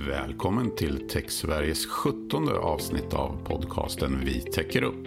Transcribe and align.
Välkommen 0.00 0.76
till 0.76 1.08
TechSveriges 1.08 1.86
17 1.86 2.48
avsnitt 2.48 3.14
av 3.14 3.38
podcasten 3.44 4.20
Vi 4.24 4.40
täcker 4.40 4.82
upp. 4.82 5.06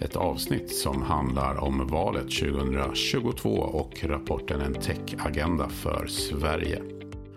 Ett 0.00 0.16
avsnitt 0.16 0.74
som 0.74 1.02
handlar 1.02 1.64
om 1.64 1.86
valet 1.86 2.30
2022 2.30 3.50
och 3.50 4.04
rapporten 4.04 4.60
En 4.60 4.74
tech-agenda 4.74 5.68
för 5.68 6.06
Sverige. 6.06 6.82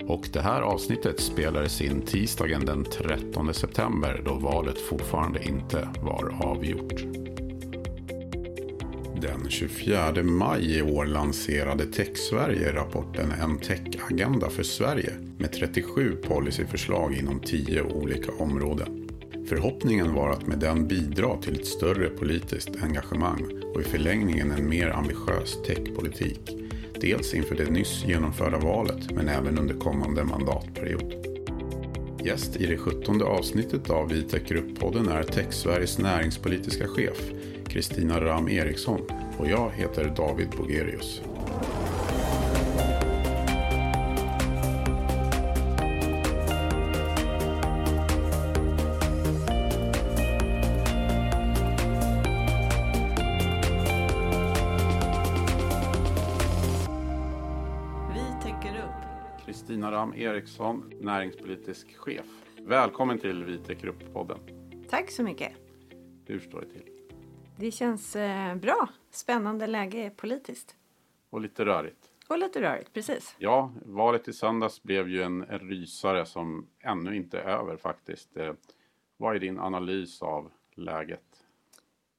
Och 0.08 0.30
det 0.34 0.42
här 0.42 0.62
avsnittet 0.62 1.20
spelades 1.20 1.82
in 1.82 2.02
tisdagen 2.02 2.66
den 2.66 2.84
13 2.84 3.54
september 3.54 4.22
då 4.26 4.34
valet 4.34 4.82
fortfarande 4.82 5.44
inte 5.44 5.90
var 6.02 6.36
avgjort. 6.44 7.02
Den 9.22 9.50
24 9.50 10.24
maj 10.24 10.78
i 10.78 10.82
år 10.82 11.06
lanserade 11.06 11.86
TechSverige 11.86 12.74
rapporten 12.74 13.32
En 13.32 13.58
tech-agenda 13.58 14.50
för 14.50 14.64
Sverige 14.64 15.14
med 15.38 15.52
37 15.52 16.16
policyförslag 16.16 17.14
inom 17.14 17.40
10 17.40 17.82
olika 17.82 18.32
områden. 18.32 19.10
Förhoppningen 19.50 20.14
var 20.14 20.30
att 20.30 20.48
med 20.48 20.60
den 20.60 20.88
bidra 20.88 21.38
till 21.38 21.60
ett 21.60 21.66
större 21.68 22.10
politiskt 22.10 22.70
engagemang 22.84 23.62
och 23.74 23.82
i 23.82 23.84
förlängningen 23.84 24.52
en 24.52 24.70
mer 24.70 24.90
ambitiös 24.90 25.58
techpolitik. 25.68 26.58
Dels 27.02 27.34
inför 27.34 27.56
det 27.56 27.72
nyss 27.72 28.04
genomförda 28.06 28.58
valet 28.58 29.12
men 29.12 29.28
även 29.28 29.58
under 29.58 29.76
kommande 29.76 30.24
mandatperiod. 30.24 31.14
Gäst 32.26 32.56
i 32.56 32.66
det 32.66 32.78
17 32.78 33.22
avsnittet 33.22 33.90
av 33.90 34.10
Vi 34.10 34.22
tech-grupp-podden 34.22 35.08
är 35.08 35.24
TechSveriges 35.24 35.98
näringspolitiska 35.98 36.88
chef 36.88 37.32
Kristina 37.76 38.22
Ram 38.22 38.50
Eriksson 38.50 39.02
och 39.38 39.48
jag 39.48 39.72
heter 39.72 40.14
David 40.16 40.50
Bogerius. 40.50 41.22
Vi 58.14 58.44
täcker 58.44 58.80
upp. 58.80 59.46
Kristina 59.46 59.92
Ram 59.92 60.14
Eriksson, 60.14 60.92
näringspolitisk 61.02 61.96
chef. 61.96 62.26
Välkommen 62.68 63.20
till 63.20 63.44
Vi 63.44 63.58
täcker 63.58 63.88
upp-podden. 63.88 64.38
Tack 64.90 65.12
så 65.12 65.24
mycket. 65.24 65.52
Hur 66.26 66.40
står 66.40 66.62
det 66.62 66.68
till? 66.68 66.95
Det 67.58 67.72
känns 67.72 68.16
eh, 68.16 68.56
bra. 68.56 68.88
Spännande 69.12 69.68
läge 69.68 70.12
politiskt. 70.16 70.76
Och 71.30 71.42
lite 71.42 71.66
rörigt. 71.66 72.12
Och 72.28 72.38
lite 72.38 72.62
rörigt, 72.62 72.94
precis. 72.94 73.36
Ja, 73.38 73.72
valet 73.86 74.28
i 74.28 74.34
söndags 74.34 74.84
blev 74.84 75.10
ju 75.10 75.24
en 75.24 75.42
en 75.44 75.60
rysare 75.60 76.26
som 76.26 76.68
ännu 76.80 77.16
inte 77.16 77.40
är 77.40 77.44
över 77.44 77.78
faktiskt. 77.78 78.38
Eh, 78.38 78.54
Vad 79.18 79.36
är 79.36 79.40
din 79.40 79.60
analys 79.60 80.22
av 80.22 80.52
läget? 80.76 81.22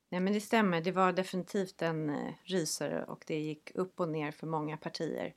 Nej, 0.08 0.20
men 0.20 0.32
det 0.32 0.40
stämmer. 0.40 0.80
Det 0.80 0.92
var 0.92 1.12
definitivt 1.12 1.82
en 1.82 2.10
eh, 2.10 2.32
rysare 2.44 3.04
och 3.04 3.24
det 3.26 3.38
gick 3.38 3.70
upp 3.74 4.00
och 4.00 4.08
ner 4.08 4.30
för 4.30 4.46
många 4.46 4.76
partier. 4.76 5.34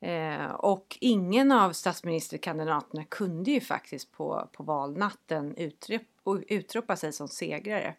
Eh, 0.00 0.50
och 0.50 0.98
ingen 1.00 1.52
av 1.52 1.72
statsministerkandidaterna 1.72 3.04
kunde 3.04 3.50
ju 3.50 3.60
faktiskt 3.60 4.12
på, 4.12 4.48
på 4.52 4.62
valnatten 4.62 5.54
utrop, 5.56 6.02
utropa 6.48 6.96
sig 6.96 7.12
som 7.12 7.28
segrare. 7.28 7.94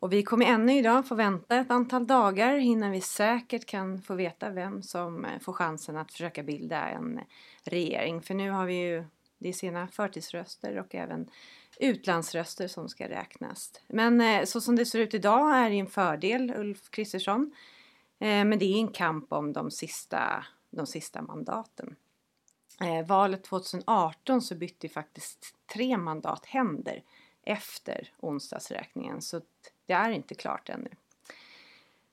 Och 0.00 0.12
vi 0.12 0.22
kommer 0.22 0.46
ännu 0.46 0.78
idag 0.78 1.08
få 1.08 1.14
vänta 1.14 1.56
ett 1.56 1.70
antal 1.70 2.06
dagar 2.06 2.54
innan 2.54 2.90
vi 2.90 3.00
säkert 3.00 3.66
kan 3.66 4.02
få 4.02 4.14
veta 4.14 4.50
vem 4.50 4.82
som 4.82 5.24
eh, 5.24 5.38
får 5.40 5.52
chansen 5.52 5.96
att 5.96 6.12
försöka 6.12 6.42
bilda 6.42 6.88
en 6.88 7.20
regering. 7.64 8.22
För 8.22 8.34
nu 8.34 8.50
har 8.50 8.66
vi 8.66 8.74
ju 8.74 9.04
det 9.38 9.48
är 9.48 9.52
sena 9.52 9.88
förtidsröster 9.88 10.78
och 10.78 10.94
även 10.94 11.30
utlandsröster 11.80 12.68
som 12.68 12.88
ska 12.88 13.08
räknas. 13.08 13.72
Men 13.88 14.20
eh, 14.20 14.44
så 14.44 14.60
som 14.60 14.76
det 14.76 14.86
ser 14.86 14.98
ut 14.98 15.14
idag 15.14 15.56
är 15.56 15.70
det 15.70 15.78
en 15.78 15.86
fördel 15.86 16.52
Ulf 16.56 16.90
Kristersson. 16.90 17.52
Eh, 18.18 18.44
men 18.44 18.58
det 18.58 18.64
är 18.64 18.78
en 18.80 18.88
kamp 18.88 19.32
om 19.32 19.52
de 19.52 19.70
sista, 19.70 20.44
de 20.70 20.86
sista 20.86 21.22
mandaten. 21.22 21.96
Valet 23.06 23.44
2018 23.44 24.42
så 24.42 24.54
bytte 24.54 24.86
ju 24.86 24.92
faktiskt 24.92 25.54
tre 25.74 25.96
mandat 25.96 26.46
händer 26.46 27.02
efter 27.48 28.12
onsdagsräkningen 28.18 29.22
så 29.22 29.40
det 29.86 29.92
är 29.92 30.10
inte 30.10 30.34
klart 30.34 30.68
ännu. 30.68 30.90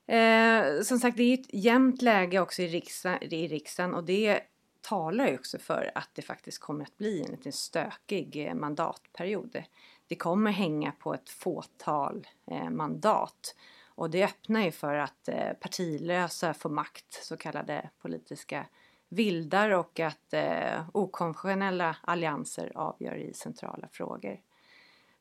Eh, 0.07 0.81
som 0.81 0.99
sagt, 0.99 1.17
det 1.17 1.23
är 1.23 1.33
ett 1.33 1.53
jämnt 1.53 2.01
läge 2.01 2.39
också 2.39 2.61
i 2.61 2.67
riksdagen, 2.67 3.33
i 3.33 3.47
riksdagen 3.47 3.93
och 3.93 4.03
det 4.03 4.41
talar 4.81 5.27
ju 5.27 5.35
också 5.35 5.59
för 5.59 5.91
att 5.95 6.09
det 6.13 6.21
faktiskt 6.21 6.59
kommer 6.59 6.83
att 6.83 6.97
bli 6.97 7.21
en 7.21 7.31
lite 7.31 7.51
stökig 7.51 8.47
eh, 8.47 8.53
mandatperiod. 8.53 9.63
Det 10.07 10.15
kommer 10.15 10.51
hänga 10.51 10.91
på 10.91 11.13
ett 11.13 11.29
fåtal 11.29 12.27
eh, 12.51 12.69
mandat 12.69 13.55
och 13.95 14.09
det 14.09 14.23
öppnar 14.23 14.61
ju 14.61 14.71
för 14.71 14.95
att 14.95 15.27
eh, 15.27 15.53
partilösa 15.53 16.53
får 16.53 16.69
makt, 16.69 17.23
så 17.23 17.37
kallade 17.37 17.89
politiska 18.01 18.65
vildar 19.09 19.69
och 19.69 19.99
att 19.99 20.33
eh, 20.33 20.89
okonventionella 20.93 21.95
allianser 22.01 22.71
avgör 22.75 23.15
i 23.15 23.33
centrala 23.33 23.87
frågor. 23.91 24.39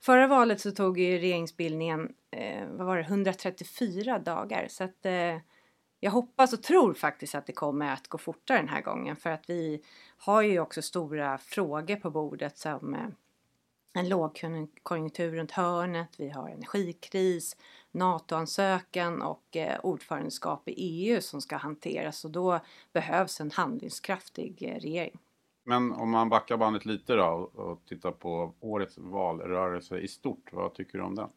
Förra 0.04 0.26
valet 0.26 0.60
så 0.60 0.70
tog 0.70 0.98
ju 0.98 1.18
regeringsbildningen, 1.18 2.14
eh, 2.30 2.68
vad 2.68 2.86
var 2.86 2.96
det, 2.96 3.02
134 3.02 4.18
dagar. 4.18 4.66
Så 4.70 4.84
att 4.84 5.06
eh, 5.06 5.36
jag 6.00 6.10
hoppas 6.10 6.52
och 6.52 6.62
tror 6.62 6.94
faktiskt 6.94 7.34
att 7.34 7.46
det 7.46 7.52
kommer 7.52 7.92
att 7.92 8.08
gå 8.08 8.18
fortare 8.18 8.58
den 8.58 8.68
här 8.68 8.82
gången. 8.82 9.16
För 9.16 9.30
att 9.30 9.50
vi 9.50 9.82
har 10.16 10.42
ju 10.42 10.60
också 10.60 10.82
stora 10.82 11.38
frågor 11.38 11.96
på 11.96 12.10
bordet 12.10 12.58
som 12.58 12.94
eh, 12.94 13.06
en 13.92 14.08
lågkonjunktur 14.08 15.32
runt 15.32 15.50
hörnet, 15.50 16.08
vi 16.16 16.30
har 16.30 16.48
energikris, 16.48 17.56
NATO-ansökan 17.90 19.22
och 19.22 19.56
eh, 19.56 19.80
ordförandeskap 19.82 20.68
i 20.68 20.72
EU 20.72 21.20
som 21.20 21.40
ska 21.40 21.56
hanteras. 21.56 22.24
Och 22.24 22.30
då 22.30 22.60
behövs 22.92 23.40
en 23.40 23.50
handlingskraftig 23.50 24.62
eh, 24.62 24.80
regering. 24.80 25.18
Men 25.64 25.92
om 25.92 26.10
man 26.10 26.28
backar 26.28 26.56
bandet 26.56 26.86
lite 26.86 27.14
då 27.14 27.50
och- 27.54 27.84
tittar 27.88 28.10
på 28.12 28.54
årets 28.60 28.98
valrörelse 28.98 29.98
i 29.98 30.08
stort, 30.08 30.52
vad 30.52 30.74
tycker 30.74 30.98
du 30.98 31.04
om 31.04 31.14
den? 31.14 31.28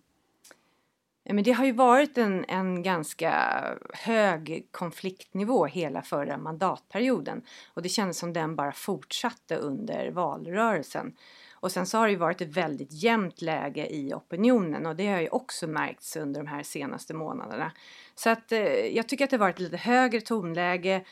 Ja, 1.24 1.34
men 1.34 1.44
det 1.44 1.52
har 1.52 1.66
ju 1.66 1.72
varit 1.72 2.18
en, 2.18 2.46
en 2.48 2.84
ganska 2.84 3.62
hög 3.94 4.68
konfliktnivå 4.72 5.66
hela 5.66 6.02
förra 6.02 6.38
mandatperioden 6.38 7.42
och 7.74 7.82
det 7.82 7.90
kändes 7.90 8.18
som 8.18 8.34
den 8.34 8.56
bara 8.56 8.72
fortsatte 8.72 9.56
under 9.56 10.12
valrörelsen. 10.12 11.16
Och 11.60 11.72
sen 11.72 11.86
så 11.86 11.98
har 11.98 12.06
det 12.06 12.12
ju 12.12 12.18
varit 12.18 12.42
ett 12.42 12.58
väldigt 12.58 13.04
jämnt 13.04 13.42
läge 13.42 13.88
i 13.88 14.14
opinionen 14.14 14.86
och 14.86 14.96
det 14.96 15.08
har 15.08 15.22
ju 15.22 15.30
också 15.30 15.68
märkts 15.68 16.16
under 16.16 16.42
de 16.44 16.48
här 16.48 16.64
senaste 16.64 17.14
månaderna. 17.14 17.72
Så 18.16 18.30
att 18.30 18.52
eh, 18.52 18.60
jag 18.96 19.08
tycker 19.08 19.24
att 19.24 19.30
det 19.30 19.38
har 19.38 19.46
varit 19.46 19.60
lite 19.60 19.78
högre 19.78 20.22
tonläge 20.22 21.06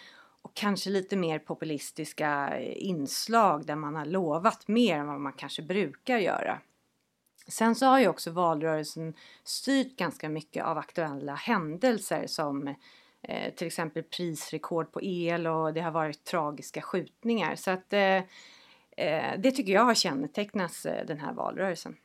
och 0.46 0.54
kanske 0.54 0.90
lite 0.90 1.16
mer 1.16 1.40
populistiska 1.40 2.60
inslag 2.62 3.66
där 3.66 3.76
man 3.76 3.96
har 3.96 4.06
lovat 4.06 4.68
mer 4.68 4.98
än 4.98 5.08
vad 5.08 5.22
man 5.22 5.34
kanske 5.34 5.62
brukar 5.62 6.18
göra. 6.18 6.62
Sen 7.48 7.76
så 7.76 7.86
har 7.86 8.00
ju 8.00 8.08
också 8.08 8.32
valrörelsen 8.32 9.14
styrt 9.44 9.98
ganska 9.98 10.30
mycket 10.30 10.66
av 10.66 10.78
aktuella 10.78 11.36
händelser 11.36 12.28
som 12.28 12.68
eh, 13.22 13.54
till 13.56 13.68
exempel 13.68 14.04
prisrekord 14.04 14.92
på 14.92 15.02
el 15.04 15.48
och 15.48 15.74
det 15.74 15.82
har 15.82 15.92
varit 15.92 16.24
tragiska 16.24 16.82
skjutningar. 16.82 17.56
Så 17.56 17.72
att 17.72 17.94
eh, 17.94 18.24
eh 18.98 19.40
det 19.40 19.52
tycker 19.52 19.74
jag 19.74 19.86
har 19.86 19.94
kännetecknats 19.94 20.86
eh, 20.86 21.06
den 21.06 21.20
här 21.20 21.34
valrörelsen. 21.34 21.96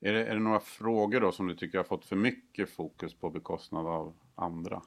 Är 0.00 0.12
det, 0.12 0.26
är 0.26 0.34
det 0.34 0.40
några 0.40 0.60
frågor 0.60 1.20
då 1.20 1.32
som 1.32 1.46
du 1.46 1.54
tycker 1.54 1.78
har 1.78 1.84
fått 1.84 2.04
för 2.04 2.16
mycket 2.16 2.70
fokus 2.70 3.14
på 3.14 3.30
bekostnad 3.30 3.86
av 3.86 4.14
andra? 4.34 4.82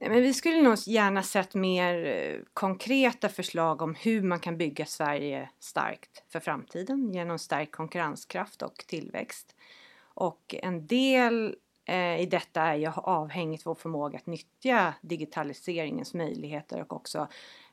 Men 0.00 0.22
vi 0.22 0.34
skulle 0.34 0.62
nog 0.62 0.76
gärna 0.86 1.22
sett 1.22 1.54
mer 1.54 2.04
eh, 2.04 2.40
konkreta 2.54 3.28
förslag 3.28 3.82
om 3.82 3.94
hur 3.94 4.22
man 4.22 4.40
kan 4.40 4.56
bygga 4.56 4.86
Sverige 4.86 5.50
starkt 5.58 6.22
för 6.28 6.40
framtiden 6.40 7.12
genom 7.12 7.38
stärkt 7.38 7.72
konkurrenskraft 7.72 8.62
och 8.62 8.84
tillväxt. 8.86 9.54
Och 9.98 10.54
en 10.62 10.86
del 10.86 11.56
eh, 11.84 12.20
i 12.20 12.26
detta 12.26 12.62
är 12.62 12.74
ju 12.74 12.90
avhängigt 12.96 13.66
vår 13.66 13.74
förmåga 13.74 14.18
att 14.18 14.26
nyttja 14.26 14.94
digitaliseringens 15.00 16.14
möjligheter 16.14 16.80
och 16.80 16.92
också 16.92 17.28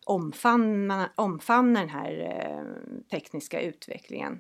omfamna, 0.06 1.10
omfamna 1.16 1.80
den 1.80 1.90
här 1.90 2.20
eh, 2.20 3.00
tekniska 3.12 3.62
utvecklingen. 3.62 4.40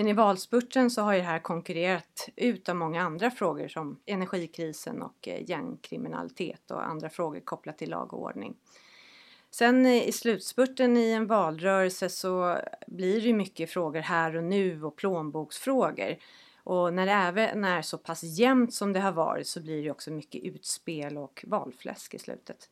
Men 0.00 0.08
i 0.08 0.12
valspurten 0.12 0.90
så 0.90 1.02
har 1.02 1.12
ju 1.12 1.18
det 1.18 1.26
här 1.26 1.38
konkurrerat 1.38 2.28
ut 2.36 2.68
av 2.68 2.76
många 2.76 3.02
andra 3.02 3.30
frågor 3.30 3.68
som 3.68 4.00
energikrisen 4.06 5.02
och 5.02 5.28
eh, 5.28 5.50
gängkriminalitet 5.50 6.70
och 6.70 6.86
andra 6.86 7.10
frågor 7.10 7.40
kopplat 7.40 7.78
till 7.78 7.90
lag 7.90 8.14
och 8.14 8.22
ordning. 8.22 8.56
Sen 9.50 9.86
eh, 9.86 10.08
i 10.08 10.12
slutspurten 10.12 10.96
i 10.96 11.10
en 11.10 11.26
valrörelse 11.26 12.08
så 12.08 12.58
blir 12.86 13.20
det 13.20 13.32
mycket 13.32 13.70
frågor 13.70 14.00
här 14.00 14.36
och 14.36 14.44
nu 14.44 14.84
och 14.84 14.96
plånboksfrågor. 14.96 16.16
Och 16.64 16.94
när 16.94 17.06
det 17.06 17.12
även 17.12 17.64
är 17.64 17.82
så 17.82 17.98
pass 17.98 18.22
jämnt 18.22 18.74
som 18.74 18.92
det 18.92 19.00
har 19.00 19.12
varit 19.12 19.46
så 19.46 19.60
blir 19.60 19.82
det 19.82 19.90
också 19.90 20.10
mycket 20.10 20.44
utspel 20.44 21.18
och 21.18 21.44
valfläsk 21.46 22.14
i 22.14 22.18
slutet. 22.18 22.70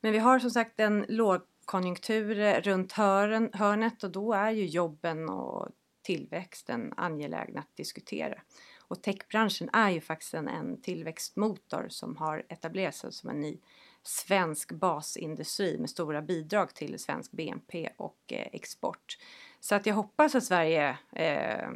Men 0.00 0.12
vi 0.12 0.18
har 0.18 0.38
som 0.38 0.50
sagt 0.50 0.80
en 0.80 1.06
lågkonjunktur 1.08 2.40
eh, 2.40 2.60
runt 2.60 2.92
hörn, 2.92 3.50
hörnet 3.52 4.04
och 4.04 4.10
då 4.10 4.32
är 4.32 4.50
ju 4.50 4.66
jobben 4.66 5.28
och 5.28 5.68
tillväxten 6.06 6.92
angelägna 6.96 7.60
att 7.60 7.76
diskutera. 7.76 8.40
Och 8.88 9.02
techbranschen 9.02 9.70
är 9.72 9.90
ju 9.90 10.00
faktiskt 10.00 10.34
en, 10.34 10.48
en 10.48 10.80
tillväxtmotor 10.80 11.86
som 11.88 12.16
har 12.16 12.46
etablerat 12.48 12.94
sig 12.94 13.12
som 13.12 13.30
en 13.30 13.40
ny 13.40 13.58
svensk 14.02 14.72
basindustri 14.72 15.78
med 15.78 15.90
stora 15.90 16.22
bidrag 16.22 16.74
till 16.74 16.98
svensk 16.98 17.32
BNP 17.32 17.88
och 17.96 18.18
eh, 18.32 18.46
export. 18.52 19.18
Så 19.60 19.74
att 19.74 19.86
jag 19.86 19.94
hoppas 19.94 20.34
att 20.34 20.44
Sverige 20.44 20.98
eh, 21.12 21.68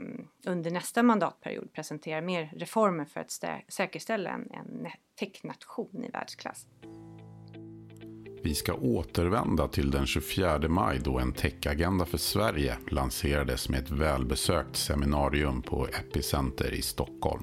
under 0.46 0.70
nästa 0.70 1.02
mandatperiod 1.02 1.72
presenterar 1.72 2.20
mer 2.20 2.52
reformer 2.56 3.04
för 3.04 3.20
att 3.20 3.44
säkerställa 3.68 4.30
en, 4.30 4.50
en 4.50 4.86
technation 5.18 6.04
i 6.04 6.10
världsklass. 6.10 6.66
Vi 8.42 8.54
ska 8.54 8.74
återvända 8.74 9.68
till 9.68 9.90
den 9.90 10.06
24 10.06 10.68
maj 10.68 11.00
då 11.04 11.18
en 11.18 11.32
techagenda 11.32 12.04
för 12.04 12.18
Sverige 12.18 12.76
lanserades 12.90 13.68
med 13.68 13.80
ett 13.80 13.90
välbesökt 13.90 14.76
seminarium 14.76 15.62
på 15.62 15.86
Epicenter 15.86 16.74
i 16.74 16.82
Stockholm. 16.82 17.42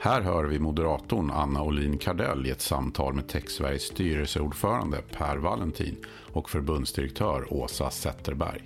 Här 0.00 0.20
hör 0.20 0.44
vi 0.44 0.58
moderatorn 0.58 1.30
Anna 1.30 1.62
Olin 1.62 1.98
Kardell 1.98 2.46
i 2.46 2.50
ett 2.50 2.60
samtal 2.60 3.14
med 3.14 3.28
TechSveriges 3.28 3.82
styrelseordförande 3.82 5.02
Per 5.12 5.36
Valentin 5.36 5.96
och 6.32 6.50
förbundsdirektör 6.50 7.52
Åsa 7.52 7.90
Zetterberg. 7.90 8.62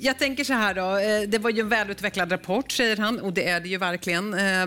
Jag 0.00 0.18
tänker 0.18 0.44
så 0.44 0.52
här 0.52 0.74
då, 0.74 0.96
eh, 0.96 1.28
det 1.28 1.38
var 1.38 1.50
ju 1.50 1.60
en 1.60 1.68
välutvecklad 1.68 2.32
rapport 2.32 2.72
säger 2.72 2.96
han 2.96 3.20
och 3.20 3.32
det 3.32 3.48
är 3.48 3.60
det 3.60 3.68
ju 3.68 3.78
verkligen. 3.78 4.34
Eh, 4.34 4.66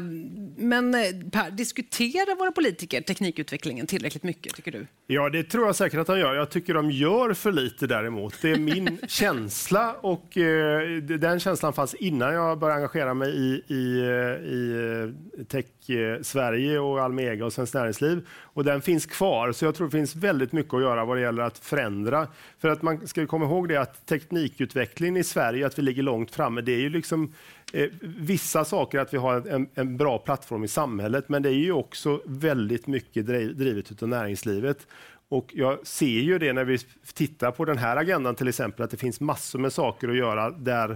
Eh, 0.59 0.65
men 0.65 0.95
eh, 0.95 1.01
Per, 1.31 1.51
diskuterar 1.51 2.35
våra 2.35 2.51
politiker 2.51 3.01
teknikutvecklingen 3.01 3.87
tillräckligt 3.87 4.23
mycket 4.23 4.55
tycker 4.55 4.71
du? 4.71 4.87
Ja, 5.07 5.29
det 5.29 5.43
tror 5.43 5.65
jag 5.65 5.75
säkert 5.75 5.99
att 5.99 6.07
de 6.07 6.19
gör. 6.19 6.35
Jag 6.35 6.49
tycker 6.49 6.73
de 6.73 6.91
gör 6.91 7.33
för 7.33 7.51
lite 7.51 7.87
däremot. 7.87 8.41
Det 8.41 8.51
är 8.51 8.59
min 8.59 8.99
känsla 9.07 9.93
och 9.93 10.37
eh, 10.37 10.97
den 10.97 11.39
känslan 11.39 11.73
fanns 11.73 11.93
innan 11.93 12.33
jag 12.33 12.59
började 12.59 12.77
engagera 12.77 13.13
mig 13.13 13.29
i, 13.29 13.73
i, 13.73 13.99
i 14.45 15.45
tech 15.47 15.65
Sverige 16.21 16.79
och 16.79 17.01
Almega 17.01 17.45
och 17.45 17.53
Svenskt 17.53 17.73
Näringsliv. 17.73 18.27
Och 18.41 18.63
den 18.63 18.81
finns 18.81 19.05
kvar, 19.05 19.51
så 19.51 19.65
jag 19.65 19.75
tror 19.75 19.87
det 19.87 19.91
finns 19.91 20.15
väldigt 20.15 20.51
mycket 20.51 20.73
att 20.73 20.81
göra 20.81 21.05
vad 21.05 21.17
det 21.17 21.21
gäller 21.21 21.43
att 21.43 21.57
förändra. 21.57 22.27
För 22.59 22.69
att 22.69 22.81
man 22.81 23.07
ska 23.07 23.27
komma 23.27 23.45
ihåg 23.45 23.69
det 23.69 23.77
att 23.77 24.05
teknikutvecklingen 24.05 25.17
i 25.17 25.23
Sverige, 25.23 25.65
att 25.65 25.79
vi 25.79 25.81
ligger 25.81 26.03
långt 26.03 26.31
framme, 26.31 26.61
det 26.61 26.71
är 26.71 26.79
ju 26.79 26.89
liksom 26.89 27.33
eh, 27.73 27.89
vissa 28.01 28.65
saker 28.65 28.99
att 28.99 29.13
vi 29.13 29.17
har 29.17 29.47
en, 29.47 29.69
en, 29.73 29.97
bra 29.97 30.17
plattform 30.17 30.63
i 30.63 30.67
samhället, 30.67 31.29
men 31.29 31.43
det 31.43 31.49
är 31.49 31.53
ju 31.53 31.71
också 31.71 32.21
väldigt 32.25 32.87
mycket 32.87 33.27
drivet 33.57 34.03
av 34.03 34.09
näringslivet. 34.09 34.87
Och 35.29 35.51
jag 35.53 35.87
ser 35.87 36.05
ju 36.05 36.39
det 36.39 36.53
när 36.53 36.65
vi 36.65 36.77
tittar 37.13 37.51
på 37.51 37.65
den 37.65 37.77
här 37.77 37.97
agendan 37.97 38.35
till 38.35 38.47
exempel, 38.47 38.83
att 38.83 38.91
det 38.91 38.97
finns 38.97 39.19
massor 39.19 39.59
med 39.59 39.73
saker 39.73 40.09
att 40.09 40.17
göra 40.17 40.49
där 40.49 40.89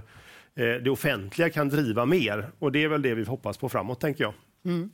eh, 0.55 0.73
det 0.83 0.89
offentliga 0.89 1.49
kan 1.49 1.69
driva 1.69 2.05
mer. 2.05 2.51
Och 2.59 2.71
det 2.71 2.83
är 2.83 2.87
väl 2.87 3.01
det 3.01 3.13
vi 3.13 3.23
hoppas 3.23 3.57
på 3.57 3.69
framåt, 3.69 3.99
tänker 3.99 4.23
jag. 4.23 4.33
Mm. 4.65 4.89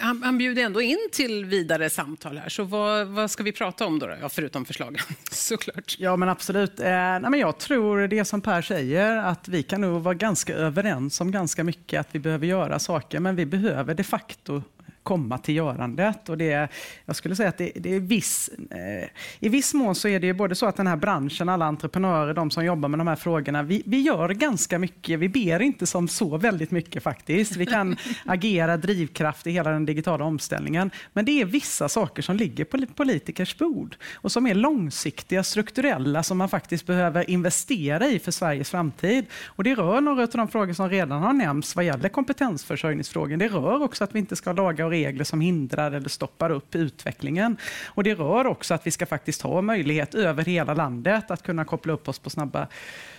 Han, 0.00 0.22
han 0.22 0.38
bjuder 0.38 0.62
ändå 0.62 0.80
in 0.80 1.08
till 1.12 1.44
vidare 1.44 1.90
samtal 1.90 2.38
här, 2.38 2.48
så 2.48 2.64
vad, 2.64 3.06
vad 3.06 3.30
ska 3.30 3.42
vi 3.42 3.52
prata 3.52 3.86
om 3.86 3.98
då, 3.98 4.06
då? 4.06 4.14
Ja, 4.20 4.28
förutom 4.28 4.64
förslagen 4.64 5.02
såklart. 5.30 5.96
Ja 5.98 6.16
men 6.16 6.28
absolut. 6.28 6.80
Eh, 6.80 6.86
nej, 6.86 7.20
men 7.30 7.40
jag 7.40 7.58
tror 7.58 8.08
det 8.08 8.24
som 8.24 8.40
Per 8.40 8.62
säger, 8.62 9.16
att 9.16 9.48
vi 9.48 9.62
kan 9.62 9.80
nog 9.80 10.02
vara 10.02 10.14
ganska 10.14 10.54
överens 10.54 11.20
om 11.20 11.30
ganska 11.30 11.64
mycket, 11.64 12.00
att 12.00 12.08
vi 12.12 12.18
behöver 12.18 12.46
göra 12.46 12.78
saker, 12.78 13.20
men 13.20 13.36
vi 13.36 13.46
behöver 13.46 13.94
de 13.94 14.04
facto 14.04 14.62
komma 15.04 15.38
till 15.38 15.56
görandet. 15.56 16.28
Och 16.28 16.38
det, 16.38 16.68
jag 17.04 17.16
skulle 17.16 17.36
säga 17.36 17.48
att 17.48 17.58
det, 17.58 17.72
det 17.74 17.94
är 17.94 18.00
viss, 18.00 18.50
eh, 18.70 19.08
i 19.40 19.48
viss 19.48 19.74
mån 19.74 19.94
så 19.94 20.08
är 20.08 20.20
det 20.20 20.26
ju 20.26 20.32
både 20.32 20.54
så 20.54 20.66
att 20.66 20.76
den 20.76 20.86
här 20.86 20.96
branschen, 20.96 21.48
alla 21.48 21.64
entreprenörer, 21.64 22.34
de 22.34 22.50
som 22.50 22.64
jobbar 22.64 22.88
med 22.88 23.00
de 23.00 23.08
här 23.08 23.16
frågorna, 23.16 23.62
vi, 23.62 23.82
vi 23.86 24.00
gör 24.00 24.28
ganska 24.28 24.78
mycket. 24.78 25.18
Vi 25.18 25.28
ber 25.28 25.62
inte 25.62 25.86
som 25.86 26.08
så 26.08 26.36
väldigt 26.36 26.70
mycket 26.70 27.02
faktiskt. 27.02 27.56
Vi 27.56 27.66
kan 27.66 27.96
agera 28.24 28.76
drivkraft 28.76 29.46
i 29.46 29.50
hela 29.50 29.70
den 29.70 29.86
digitala 29.86 30.24
omställningen. 30.24 30.90
Men 31.12 31.24
det 31.24 31.40
är 31.40 31.44
vissa 31.44 31.88
saker 31.88 32.22
som 32.22 32.36
ligger 32.36 32.64
på 32.64 32.86
politikers 32.94 33.58
bord 33.58 33.96
och 34.14 34.32
som 34.32 34.46
är 34.46 34.54
långsiktiga, 34.54 35.42
strukturella, 35.42 36.22
som 36.22 36.38
man 36.38 36.48
faktiskt 36.48 36.86
behöver 36.86 37.30
investera 37.30 38.06
i 38.06 38.18
för 38.18 38.30
Sveriges 38.30 38.70
framtid. 38.70 39.26
Och 39.44 39.64
det 39.64 39.74
rör 39.74 40.00
några 40.00 40.22
av 40.22 40.28
de 40.28 40.48
frågor 40.48 40.72
som 40.72 40.90
redan 40.90 41.22
har 41.22 41.32
nämnts 41.32 41.76
vad 41.76 41.84
gäller 41.84 42.08
kompetensförsörjningsfrågan. 42.08 43.38
Det 43.38 43.48
rör 43.48 43.82
också 43.82 44.04
att 44.04 44.14
vi 44.14 44.18
inte 44.18 44.36
ska 44.36 44.50
ha 44.50 44.56
lagar 44.56 44.84
och 44.84 44.93
regler 44.94 45.24
som 45.24 45.40
hindrar 45.40 45.92
eller 45.92 46.08
stoppar 46.08 46.50
upp 46.50 46.74
utvecklingen. 46.74 47.56
Och 47.86 48.04
det 48.04 48.14
rör 48.14 48.46
också 48.46 48.74
att 48.74 48.86
vi 48.86 48.90
ska 48.90 49.06
faktiskt 49.06 49.42
ha 49.42 49.62
möjlighet 49.62 50.14
över 50.14 50.44
hela 50.44 50.74
landet 50.74 51.30
att 51.30 51.42
kunna 51.42 51.64
koppla 51.64 51.92
upp 51.92 52.08
oss 52.08 52.18
på 52.18 52.30
snabba 52.30 52.68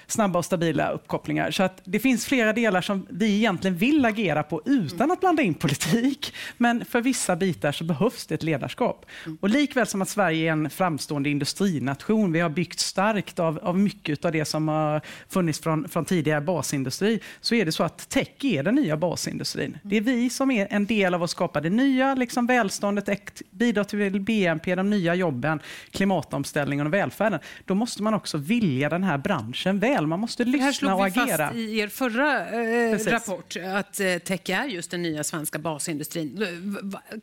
snabba 0.08 0.40
och 0.40 0.46
stabila 0.46 0.90
uppkopplingar. 0.92 1.52
Så 1.52 1.64
att 1.64 1.82
det 1.84 2.00
finns 2.00 2.26
flera 2.26 2.54
delar 2.54 2.82
som 2.82 3.08
vi 3.10 3.36
egentligen 3.36 3.78
vill 3.78 4.06
agera 4.06 4.44
på 4.44 4.62
utan 4.66 5.12
att 5.12 5.20
blanda 5.20 5.42
in 5.42 5.54
politik. 5.54 6.34
Men 6.58 6.86
för 6.86 7.02
vissa 7.02 7.36
bitar 7.36 7.72
så 7.72 7.84
behövs 7.84 8.26
det 8.26 8.36
ett 8.36 8.44
ledarskap. 8.44 9.06
Och 9.40 9.50
likväl 9.50 9.88
som 9.88 10.02
att 10.02 10.10
Sverige 10.10 10.48
är 10.48 10.52
en 10.52 10.70
framstående 10.70 11.30
industrination, 11.30 12.32
vi 12.32 12.40
har 12.40 12.50
byggt 12.50 12.80
starkt 12.80 13.40
av, 13.40 13.60
av 13.64 13.80
mycket 13.80 14.26
av 14.26 14.32
det 14.32 14.46
som 14.46 14.68
har 14.68 15.02
funnits 15.30 15.60
från, 15.60 15.90
från 15.90 16.06
tidigare 16.06 16.42
basindustri, 16.42 17.20
så 17.42 17.56
är 17.56 17.66
det 17.66 17.72
så 17.72 17.84
att 17.84 18.10
tech 18.10 18.46
är 18.46 18.64
den 18.64 18.76
nya 18.76 18.98
basindustrin. 18.98 19.78
Det 19.84 19.98
är 19.98 20.02
vi 20.02 20.30
som 20.30 20.52
är 20.52 20.68
en 20.70 20.86
del 20.86 21.14
av 21.14 21.24
att 21.24 21.30
skapa 21.30 21.62
det 21.62 21.70
nya 21.70 22.16
liksom 22.16 22.48
välståndet, 22.48 23.42
bidra 23.52 23.84
till 23.84 24.22
BNP, 24.22 24.76
de 24.76 24.90
nya 24.90 25.16
jobben, 25.16 25.60
klimatomställningen 25.92 26.88
och 26.88 26.94
välfärden. 26.94 27.40
Då 27.66 27.76
måste 27.76 28.04
man 28.04 28.14
också 28.14 28.38
vilja 28.38 28.90
den 28.90 29.04
här 29.04 29.18
branschen 29.18 29.80
väl 29.80 29.95
fel. 29.96 30.08
Man 30.08 30.20
måste 30.20 30.44
lyssna 30.44 30.96
och 30.96 31.06
agera. 31.06 31.24
Här 31.24 31.36
slog 31.36 31.48
vi 31.48 31.48
fast 31.48 31.56
i 31.56 31.80
er 31.80 31.88
förra 31.88 32.50
eh, 32.50 33.00
rapport, 33.00 33.56
att 33.76 34.00
eh, 34.00 34.18
tech 34.18 34.50
är 34.50 34.66
just 34.66 34.92
den 34.92 35.02
nya 35.02 35.24
svenska 35.24 35.60
basindustrin. 35.60 36.48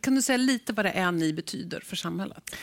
Kan 0.01 0.15
du 0.15 0.23
säga 0.23 0.37
lite 0.37 0.73
vad 0.73 0.85
det 0.85 0.91
är 0.91 1.13
ni 1.13 1.33
betyder 1.33 1.81
för 1.81 1.97
samhället? 1.97 2.57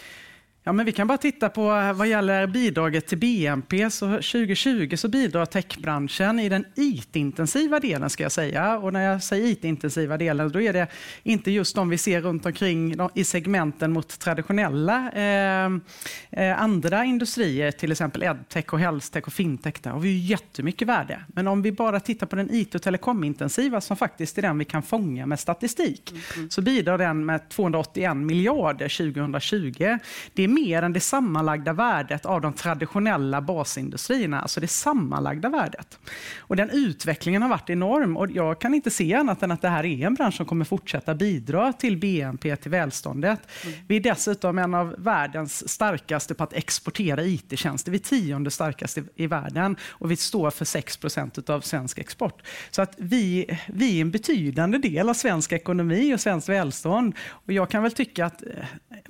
Ja, 0.64 0.74
men 0.74 0.86
vi 0.86 0.92
kan 0.92 1.08
bara 1.08 1.18
titta 1.18 1.50
på 1.50 1.72
eh, 1.72 1.94
vad 1.94 2.08
gäller 2.08 2.48
bidraget 2.48 3.08
till 3.08 3.18
BNP. 3.18 3.90
Så 3.90 4.08
2020 4.08 4.96
så 4.96 5.08
bidrar 5.08 5.46
techbranschen 5.46 6.40
i 6.40 6.50
den 6.50 6.66
IT-intensiva 6.76 7.80
delen 7.80 8.10
ska 8.10 8.24
jag 8.24 8.32
säga. 8.32 8.78
Och 8.78 8.94
när 8.94 9.12
jag 9.12 9.24
säger 9.24 9.48
IT-intensiva 9.48 10.18
delen 10.18 10.52
då 10.52 10.62
är 10.62 10.74
det 10.74 10.88
inte 11.24 11.52
just 11.52 11.76
de 11.76 11.90
vi 11.90 11.98
ser 11.98 12.22
runt 12.22 12.46
omkring 12.46 12.96
i 13.14 13.24
segmenten 13.24 13.92
mot 13.92 14.20
traditionella 14.20 15.12
eh, 15.12 15.72
eh, 16.32 16.62
andra 16.62 17.06
industrier, 17.06 17.72
till 17.72 17.92
exempel 17.92 18.24
edtech 18.24 18.74
och 18.74 18.80
healthtech 18.80 19.28
och 19.28 19.34
fintech. 19.34 19.74
Där 19.82 19.92
har 19.92 20.00
vi 20.00 20.10
ju 20.10 20.18
jättemycket 20.18 20.88
värde. 20.88 21.24
Men 21.28 21.48
om 21.48 21.62
vi 21.62 21.72
bara 21.72 22.00
tittar 22.00 22.28
på 22.28 22.36
den 22.36 22.54
IT 22.54 22.76
och 22.76 22.82
telekomintensiva 22.82 23.82
som 23.82 23.98
faktiskt 23.98 24.38
är 24.38 24.42
den 24.42 24.58
vi 24.58 24.66
kan 24.66 24.84
fånga 24.84 25.26
med 25.26 25.40
statistik 25.40 26.12
mm. 26.12 26.24
mm. 26.36 26.50
så 26.50 26.62
bidrar 26.62 26.98
den 26.98 27.26
med 27.26 27.50
281 27.50 28.18
miljarder 28.18 29.14
2020. 29.14 29.98
Det 30.34 30.49
mer 30.54 30.82
än 30.82 30.94
det 30.94 31.00
sammanlagda 31.00 31.74
värdet 31.74 32.26
av 32.26 32.42
de 32.42 32.54
traditionella 32.54 33.42
basindustrierna, 33.42 34.42
alltså 34.42 34.60
det 34.60 34.68
sammanlagda 34.68 35.50
värdet. 35.50 36.00
Och 36.38 36.56
den 36.56 36.70
utvecklingen 36.70 37.42
har 37.42 37.50
varit 37.50 37.70
enorm 37.70 38.18
och 38.18 38.32
jag 38.32 38.62
kan 38.62 38.74
inte 38.74 38.92
se 38.92 39.14
annat 39.14 39.44
än 39.44 39.52
att 39.52 39.62
det 39.62 39.70
här 39.70 39.86
är 39.86 40.06
en 40.06 40.14
bransch 40.14 40.36
som 40.36 40.46
kommer 40.46 40.66
fortsätta 40.66 41.16
bidra 41.16 41.74
till 41.74 41.98
BNP, 41.98 42.56
till 42.56 42.72
välståndet. 42.72 43.40
Mm. 43.64 43.80
Vi 43.88 43.96
är 43.96 44.00
dessutom 44.00 44.58
en 44.58 44.74
av 44.74 44.96
världens 44.98 45.70
starkaste 45.70 46.34
på 46.34 46.44
att 46.44 46.54
exportera 46.54 47.24
IT-tjänster. 47.24 47.92
Vi 47.92 47.98
är 47.98 48.02
tionde 48.02 48.52
starkast 48.52 48.98
i, 48.98 49.04
i 49.16 49.28
världen 49.28 49.76
och 49.90 50.12
vi 50.12 50.16
står 50.16 50.52
för 50.52 50.66
6 50.66 50.98
procent 50.98 51.50
av 51.50 51.62
svensk 51.62 51.98
export. 51.98 52.42
Så 52.72 52.82
att 52.82 52.94
vi, 52.98 53.58
vi 53.68 53.98
är 53.98 54.02
en 54.02 54.12
betydande 54.12 54.78
del 54.78 55.10
av 55.10 55.14
svensk 55.14 55.52
ekonomi 55.52 56.16
och 56.16 56.20
svenskt 56.20 56.50
välstånd. 56.50 57.16
Och 57.30 57.54
jag 57.54 57.70
kan 57.70 57.84
väl 57.84 57.92
tycka 57.92 58.26
att 58.26 58.42
eh, 58.42 58.50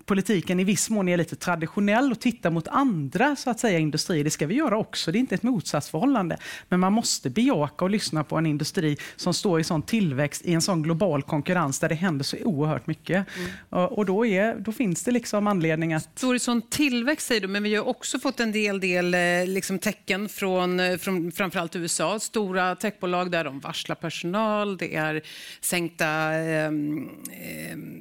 politiken 0.05 0.60
i 0.60 0.63
viss 0.63 0.89
mån 0.89 1.10
är 1.10 1.17
lite 1.17 1.28
traditionell 1.36 2.12
och 2.12 2.19
tittar 2.19 2.50
mot 2.50 2.67
andra 2.67 3.36
så 3.36 3.50
att 3.50 3.59
säga, 3.59 3.79
industrier. 3.79 4.24
Det 4.24 4.29
ska 4.29 4.48
vi 4.48 4.55
göra 4.55 4.77
också, 4.77 5.12
det 5.12 5.17
är 5.17 5.19
inte 5.19 5.36
ett 5.36 5.43
motsatsförhållande. 5.43 6.38
Men 6.69 6.79
man 6.79 6.93
måste 6.93 7.29
bejaka 7.29 7.86
och 7.86 7.91
lyssna 7.91 8.24
på 8.24 8.38
en 8.38 8.45
industri 8.45 8.98
som 9.15 9.33
står 9.33 9.59
i 9.59 9.63
sån 9.63 9.81
tillväxt 9.81 10.45
i 10.45 10.53
en 10.53 10.62
sån 10.62 10.83
global 10.83 11.24
konkurrens 11.24 11.79
där 11.79 11.89
det 11.89 11.95
händer 11.95 12.24
så 12.24 12.38
oerhört 12.43 12.88
mycket. 12.88 13.25
Mm. 13.38 13.86
Och 13.86 14.05
då, 14.05 14.25
är, 14.25 14.55
då 14.55 14.71
finns 14.71 15.03
det 15.03 15.12
liksom 15.12 15.48
anledning 15.48 15.93
att... 15.93 16.09
Står 16.15 16.36
i 16.36 16.39
sån 16.39 16.62
tillväxt 16.62 17.27
säger 17.27 17.41
du, 17.41 17.48
men 17.48 17.63
vi 17.63 17.75
har 17.75 17.88
också 17.88 18.19
fått 18.19 18.39
en 18.39 18.51
del, 18.51 18.79
del 18.79 19.13
eh, 19.13 19.19
liksom 19.48 19.79
tecken 19.79 20.29
från, 20.29 20.79
eh, 20.79 20.98
från 20.98 21.31
framförallt 21.31 21.75
USA. 21.75 22.19
Stora 22.19 22.75
techbolag 22.75 23.31
där 23.31 23.43
de 23.43 23.59
varslar 23.59 23.95
personal, 23.95 24.77
det 24.77 24.95
är 24.95 25.21
sänkta 25.62 26.33
eh, 26.33 26.71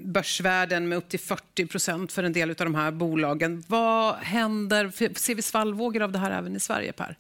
börsvärden 0.05 0.89
med 0.89 0.99
upp 0.99 1.09
till 1.09 1.21
40 1.21 1.67
procent 1.67 2.13
för 2.13 2.23
en 2.23 2.33
del 2.33 2.51
av 2.51 2.57
de 2.57 2.75
här 2.75 2.91
bolagen. 2.91 3.18
Vad 3.67 4.15
händer? 4.15 5.15
Ser 5.19 5.35
vi 5.35 5.43
svallvågor 5.43 6.03
av 6.03 6.13
det 6.13 6.19
här 6.19 6.31
även 6.31 6.57
i 6.57 6.61
Sverige, 6.61 6.93
Per? 6.93 7.17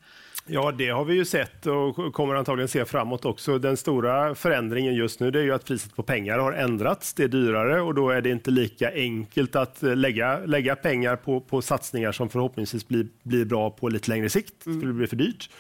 Ja, 0.51 0.73
det 0.73 0.89
har 0.89 1.05
vi 1.05 1.15
ju 1.15 1.25
sett 1.25 1.67
och 1.67 2.15
kommer 2.15 2.35
antagligen 2.35 2.69
se 2.69 2.85
framåt 2.85 3.25
också. 3.25 3.59
Den 3.59 3.77
stora 3.77 4.35
förändringen 4.35 4.95
just 4.95 5.21
nu 5.21 5.31
det 5.31 5.39
är 5.39 5.43
ju 5.43 5.55
att 5.55 5.65
priset 5.65 5.97
på 5.97 6.03
pengar 6.03 6.39
har 6.39 6.53
ändrats. 6.53 7.15
Det 7.15 7.25
är 7.25 7.29
dyrare 7.29 7.81
och 7.81 7.95
då 7.95 8.11
är 8.11 8.21
det 8.21 8.31
inte 8.31 8.51
lika 8.51 8.95
enkelt 8.95 9.57
att 9.57 9.83
eh, 9.83 9.97
lägga, 9.97 10.39
lägga 10.39 10.77
pengar 10.77 11.17
på, 11.17 11.41
på 11.41 11.63
satsningar 11.63 12.13
som 12.13 12.29
förhoppningsvis 12.29 12.89
blir, 12.89 13.07
blir 13.23 13.45
bra 13.45 13.71
på 13.71 13.89
lite 13.89 14.11
längre 14.11 14.31
sikt. 14.31 14.67
Mm. 14.67 14.87
Det 14.87 14.93
blir 14.93 15.07
för 15.07 15.17
dyrt. 15.17 15.51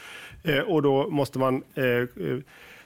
Eh, 0.42 0.59
och 0.59 0.83
då 0.83 1.11
måste 1.11 1.38
man 1.38 1.62
eh, 1.75 1.85
eh 1.85 2.07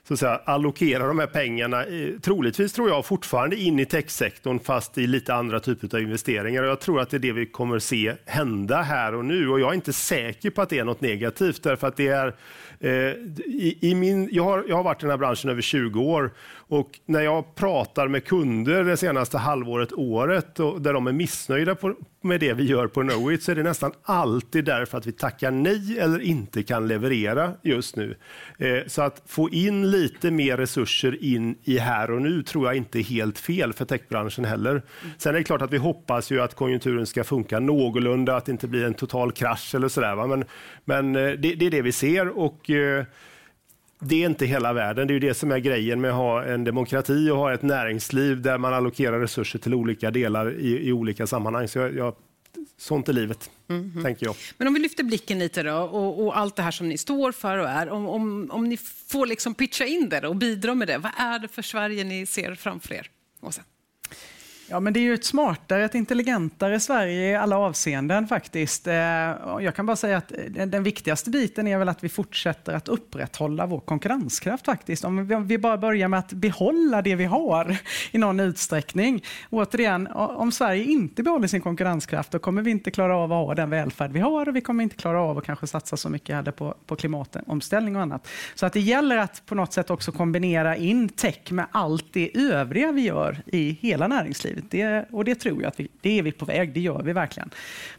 så 0.09 0.15
att 0.15 0.21
säga, 0.21 0.41
allokera 0.45 1.07
de 1.07 1.19
här 1.19 1.27
pengarna, 1.27 1.85
eh, 1.85 2.09
troligtvis 2.23 2.73
tror 2.73 2.89
jag 2.89 3.07
fortfarande 3.07 3.57
in 3.57 3.79
i 3.79 3.87
techsektorn 3.87 4.59
fast 4.59 4.99
i 4.99 5.07
lite 5.07 5.35
andra 5.35 5.61
typer 5.61 5.97
av 5.97 6.03
investeringar. 6.03 6.63
Och 6.63 6.69
jag 6.69 6.81
tror 6.81 7.01
att 7.01 7.11
det 7.11 7.17
är 7.17 7.19
det 7.19 7.33
vi 7.33 7.47
kommer 7.47 7.79
se 7.79 8.15
hända 8.25 8.83
här 8.83 9.15
och 9.15 9.25
nu 9.25 9.49
och 9.49 9.61
jag 9.61 9.71
är 9.71 9.75
inte 9.75 9.93
säker 9.93 10.51
på 10.51 10.63
att 10.63 10.69
det 10.69 10.79
är 10.79 10.85
något 10.85 11.01
negativt 11.01 11.63
därför 11.63 11.89
att 11.89 11.97
det 11.97 12.09
är 12.09 12.35
Eh, 12.83 12.91
i, 13.47 13.79
i, 13.81 13.95
min, 13.95 14.29
jag, 14.33 14.45
har, 14.45 14.65
jag 14.69 14.77
har 14.77 14.83
varit 14.83 15.03
i 15.03 15.05
den 15.05 15.11
här 15.11 15.19
branschen 15.19 15.51
över 15.51 15.63
20 15.63 16.01
år 16.01 16.31
och 16.73 17.01
när 17.07 17.21
jag 17.21 17.55
pratar 17.55 18.09
med 18.09 18.25
kunder 18.25 18.85
det 18.85 18.97
senaste 18.97 19.39
halvåret, 19.39 19.93
året, 19.93 20.61
och 20.61 20.83
där 20.83 20.93
de 20.93 21.07
är 21.07 21.13
missnöjda 21.13 21.75
på, 21.75 21.95
med 22.21 22.41
det 22.41 22.53
vi 22.53 22.65
gör 22.65 22.87
på 22.87 23.01
Knowit, 23.01 23.43
så 23.43 23.51
är 23.51 23.55
det 23.55 23.63
nästan 23.63 23.93
alltid 24.03 24.65
därför 24.65 24.99
att 24.99 25.07
vi 25.07 25.13
tackar 25.13 25.51
nej 25.51 25.99
eller 25.99 26.21
inte 26.21 26.63
kan 26.63 26.89
leverera 26.89 27.53
just 27.63 27.97
nu. 27.97 28.17
Eh, 28.59 28.79
så 28.87 29.03
att 29.03 29.23
få 29.27 29.51
in 29.51 29.91
lite 29.91 30.31
mer 30.31 30.57
resurser 30.57 31.25
in 31.25 31.57
i 31.65 31.79
här 31.79 32.11
och 32.11 32.23
nu 32.23 32.43
tror 32.43 32.67
jag 32.67 32.77
inte 32.77 32.99
är 32.99 33.03
helt 33.03 33.39
fel 33.39 33.73
för 33.73 33.85
techbranschen 33.85 34.45
heller. 34.45 34.83
Sen 35.19 35.35
är 35.35 35.39
det 35.39 35.45
klart 35.45 35.63
att 35.63 35.73
vi 35.73 35.79
hoppas 35.79 36.31
ju 36.31 36.41
att 36.41 36.55
konjunkturen 36.55 37.07
ska 37.07 37.25
funka 37.25 37.61
någorlunda, 37.61 38.37
att 38.37 38.45
det 38.45 38.53
inte 38.53 38.69
blir 38.69 38.85
en 38.85 38.95
total 38.95 39.33
krasch 39.33 39.75
eller 39.75 39.89
sådär. 39.89 40.27
Men, 40.27 40.45
men 40.85 41.17
eh, 41.17 41.33
det, 41.33 41.55
det 41.55 41.67
är 41.67 41.71
det 41.71 41.83
vi 41.83 41.93
ser 41.93 42.39
och 42.39 42.71
det 44.05 44.23
är 44.23 44.27
inte 44.27 44.47
hela 44.47 44.73
världen. 44.73 45.09
Det 45.09 45.15
är 45.15 45.21
det 45.21 45.35
som 45.35 45.53
är 45.53 45.59
grejen 45.59 46.01
med 46.01 46.11
att 46.11 46.17
ha 46.17 46.45
en 46.45 46.65
demokrati 46.65 47.31
och 47.31 47.37
ha 47.37 47.55
ett 47.55 47.63
näringsliv 47.63 48.43
där 48.43 48.59
man 48.59 48.75
allokerar 48.75 49.21
resurser 49.21 49.59
till 49.59 49.75
olika 49.75 50.11
delar 50.11 50.55
i, 50.55 50.89
i 50.89 50.93
olika 50.93 51.27
sammanhang. 51.27 51.69
Så 51.69 51.79
jag, 51.79 51.97
jag, 51.97 52.15
sånt 52.79 53.09
är 53.09 53.13
livet, 53.13 53.51
mm 53.69 53.91
-hmm. 53.91 54.03
tänker 54.03 54.27
jag. 54.27 54.37
Men 54.59 54.69
om 54.69 54.75
vi 54.75 54.81
lyfter 54.81 55.05
blicken 55.05 55.39
lite 55.39 55.63
då 55.63 55.75
och, 55.75 56.25
och, 56.25 56.39
allt 56.39 56.57
det 56.57 56.63
här 56.63 56.71
som 56.71 56.89
ni 56.89 56.99
står 56.99 57.33
för 57.33 57.59
och 57.59 57.69
är. 57.69 57.89
Om, 57.91 58.09
om, 58.09 58.51
om 58.51 58.69
ni 58.69 58.77
får 59.07 59.27
liksom 59.27 59.55
pitcha 59.55 59.85
in 59.85 60.09
det 60.09 60.29
och 60.29 60.37
bidra 60.37 60.75
med 60.75 60.89
det. 60.89 60.99
Vad 60.99 61.13
är 61.17 61.39
det 61.39 61.49
för 61.49 61.63
Sverige 61.63 62.05
ni 62.05 62.27
ser 62.27 62.55
framför 62.55 62.95
er? 62.95 63.11
Åsa? 63.41 63.63
Ja, 64.73 64.81
men 64.81 64.93
det 64.93 65.01
är 65.01 65.03
ju 65.03 65.15
ett 65.15 65.25
smartare, 65.25 65.85
ett 65.85 65.95
intelligentare 65.95 66.81
Sverige 66.81 67.31
i 67.31 67.37
alla 67.37 67.59
avseenden 67.59 68.29
faktiskt. 68.29 68.87
Eh, 68.87 68.95
jag 69.61 69.75
kan 69.75 69.87
bara 69.87 69.97
säga 69.97 70.17
att 70.17 70.33
eh, 70.33 70.67
den 70.67 70.83
viktigaste 70.83 71.31
biten 71.31 71.67
är 71.67 71.79
väl 71.79 71.89
att 71.89 72.05
vi 72.05 72.09
fortsätter 72.09 72.73
att 72.73 72.89
upprätthålla 72.89 73.67
vår 73.67 73.81
konkurrenskraft 73.81 74.65
faktiskt. 74.65 75.05
Om 75.05 75.47
vi 75.47 75.59
bara 75.59 75.77
börjar 75.77 76.09
med 76.09 76.19
att 76.19 76.33
behålla 76.33 77.03
det 77.03 77.15
vi 77.15 77.25
har 77.25 77.77
i 78.11 78.19
någon 78.19 78.41
utsträckning. 78.41 79.25
Återigen, 79.51 80.07
om 80.13 80.53
Sverige 80.53 80.85
inte 80.85 81.23
behåller 81.23 81.49
sin 81.49 81.61
konkurrenskraft, 81.61 82.31
då 82.31 82.39
kommer 82.39 82.63
vi 82.63 82.71
inte 82.71 82.91
klara 82.91 83.17
av 83.17 83.33
att 83.33 83.47
ha 83.47 83.55
den 83.55 83.71
välfärd 83.71 84.13
vi 84.13 84.21
har 84.21 84.49
och 84.49 84.57
vi 84.57 84.61
kommer 84.61 84.85
inte 84.85 84.97
klara 84.97 85.21
av 85.21 85.39
att 85.39 85.45
kanske 85.45 85.67
satsa 85.67 85.97
så 85.97 86.09
mycket 86.09 86.57
på, 86.57 86.75
på 86.87 86.97
klimatomställning 86.97 87.97
och 87.97 88.03
annat. 88.03 88.29
Så 88.55 88.67
att 88.67 88.73
det 88.73 88.81
gäller 88.81 89.17
att 89.17 89.43
på 89.47 89.55
något 89.55 89.73
sätt 89.73 89.91
också 89.91 90.13
kombinera 90.13 90.77
in 90.77 91.09
tech 91.09 91.51
med 91.51 91.67
allt 91.73 92.13
det 92.13 92.37
övriga 92.37 92.93
vi 92.93 93.03
gör 93.03 93.43
i 93.47 93.79
hela 93.81 94.09
näringslivet. 94.09 94.62
Det, 94.71 95.05
och 95.11 95.25
det 95.25 95.35
tror 95.35 95.63
jag 95.63 95.69
att 95.69 95.81
vi, 95.81 95.89
det 96.01 96.19
är 96.19 96.23
vi 96.23 96.33
på 96.33 96.45
väg, 96.45 96.73
det 96.75 96.81
gör 96.81 97.03
vi 97.03 97.13
verkligen. 97.13 97.51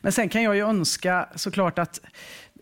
Men 0.01 0.11
sen 0.11 0.29
kan 0.29 0.43
jag 0.43 0.55
ju 0.55 0.61
önska 0.61 1.29
såklart 1.35 1.79
att 1.79 2.01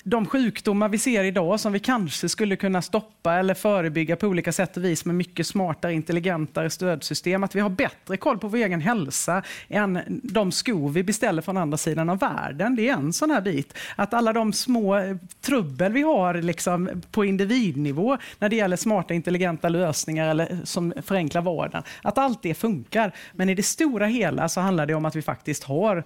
de 0.03 0.25
sjukdomar 0.25 0.89
vi 0.89 0.97
ser 0.97 1.23
idag 1.23 1.59
som 1.59 1.73
vi 1.73 1.79
kanske 1.79 2.29
skulle 2.29 2.55
kunna 2.55 2.81
stoppa 2.81 3.33
eller 3.33 3.53
förebygga 3.53 4.15
på 4.15 4.27
olika 4.27 4.51
sätt 4.51 4.77
och 4.77 4.83
vis 4.83 5.05
med 5.05 5.15
mycket 5.15 5.47
smartare, 5.47 5.93
intelligentare 5.93 6.69
stödsystem. 6.69 7.43
Att 7.43 7.55
vi 7.55 7.59
har 7.59 7.69
bättre 7.69 8.17
koll 8.17 8.37
på 8.37 8.47
vår 8.47 8.57
egen 8.57 8.81
hälsa 8.81 9.43
än 9.67 9.99
de 10.23 10.51
skor 10.51 10.89
vi 10.89 11.03
beställer 11.03 11.41
från 11.41 11.57
andra 11.57 11.77
sidan 11.77 12.09
av 12.09 12.19
världen. 12.19 12.75
Det 12.75 12.89
är 12.89 12.93
en 12.93 13.13
sån 13.13 13.31
här 13.31 13.41
bit. 13.41 13.77
Att 13.95 14.13
alla 14.13 14.33
de 14.33 14.53
små 14.53 14.97
eh, 14.97 15.15
trubbel 15.41 15.93
vi 15.93 16.01
har 16.01 16.33
liksom 16.33 17.01
på 17.11 17.25
individnivå 17.25 18.17
när 18.39 18.49
det 18.49 18.55
gäller 18.55 18.77
smarta, 18.77 19.13
intelligenta 19.13 19.69
lösningar 19.69 20.27
eller 20.29 20.51
eh, 20.51 20.57
som 20.63 20.93
förenklar 21.05 21.41
vardagen. 21.41 21.83
Att 22.01 22.17
allt 22.17 22.43
det 22.43 22.53
funkar. 22.53 23.11
Men 23.33 23.49
i 23.49 23.55
det 23.55 23.63
stora 23.63 24.05
hela 24.05 24.49
så 24.49 24.61
handlar 24.61 24.85
det 24.85 24.93
om 24.93 25.05
att 25.05 25.15
vi 25.15 25.21
faktiskt 25.21 25.63
har 25.63 26.03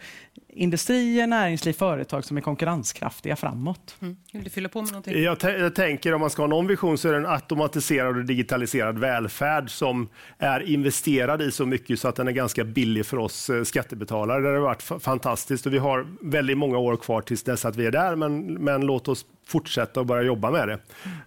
industrier, 0.56 1.28
näringsliv, 1.28 1.74
företag 1.74 2.26
som 2.26 2.38
är 2.38 2.42
konkurrenskraftiga 2.42 3.36
framåt. 3.36 3.96
Mm. 4.02 4.18
Vill 4.34 4.44
du 4.44 4.50
fylla 4.50 4.70
på 4.70 4.82
med 4.82 4.92
någonting? 4.92 5.24
Jag, 5.24 5.38
jag, 5.44 5.76
tänker 5.76 6.14
om 6.14 6.22
man 6.22 6.30
ska 6.30 6.42
ha 6.42 6.48
någon 6.48 6.68
vision 6.68 6.98
så 6.98 7.08
är 7.08 7.12
det 7.12 7.18
en 7.18 7.26
automatiserad 7.26 8.18
och 8.18 8.26
digitaliserad 8.26 9.00
välfärd 9.00 9.70
som 9.70 10.10
är 10.38 10.60
investerad 10.60 11.42
i 11.42 11.52
så 11.52 11.66
mycket 11.66 12.00
så 12.00 12.08
att 12.08 12.16
den 12.16 12.28
är 12.28 12.32
ganska 12.32 12.64
billig 12.64 13.06
för 13.06 13.18
oss 13.18 13.50
eh, 13.50 13.64
skattebetalare. 13.64 14.42
Det 14.42 14.50
har 14.50 14.58
varit 14.58 15.04
fantastiskt 15.04 15.66
och 15.66 15.74
vi 15.74 15.78
har 15.78 16.08
väldigt 16.22 16.58
många 16.58 16.78
år 16.78 16.98
kvar 16.98 17.22
tills 17.22 17.44
dess 17.44 17.66
att 17.66 17.76
vi 17.76 17.86
är 17.86 17.92
där 17.92 18.16
men, 18.16 18.54
men 18.54 18.82
låt 18.82 19.08
oss 19.08 19.26
fortsätta 19.48 20.00
och 20.00 20.06
börja 20.06 20.24
jobba 20.24 20.52
med 20.52 20.68
det. 20.68 20.80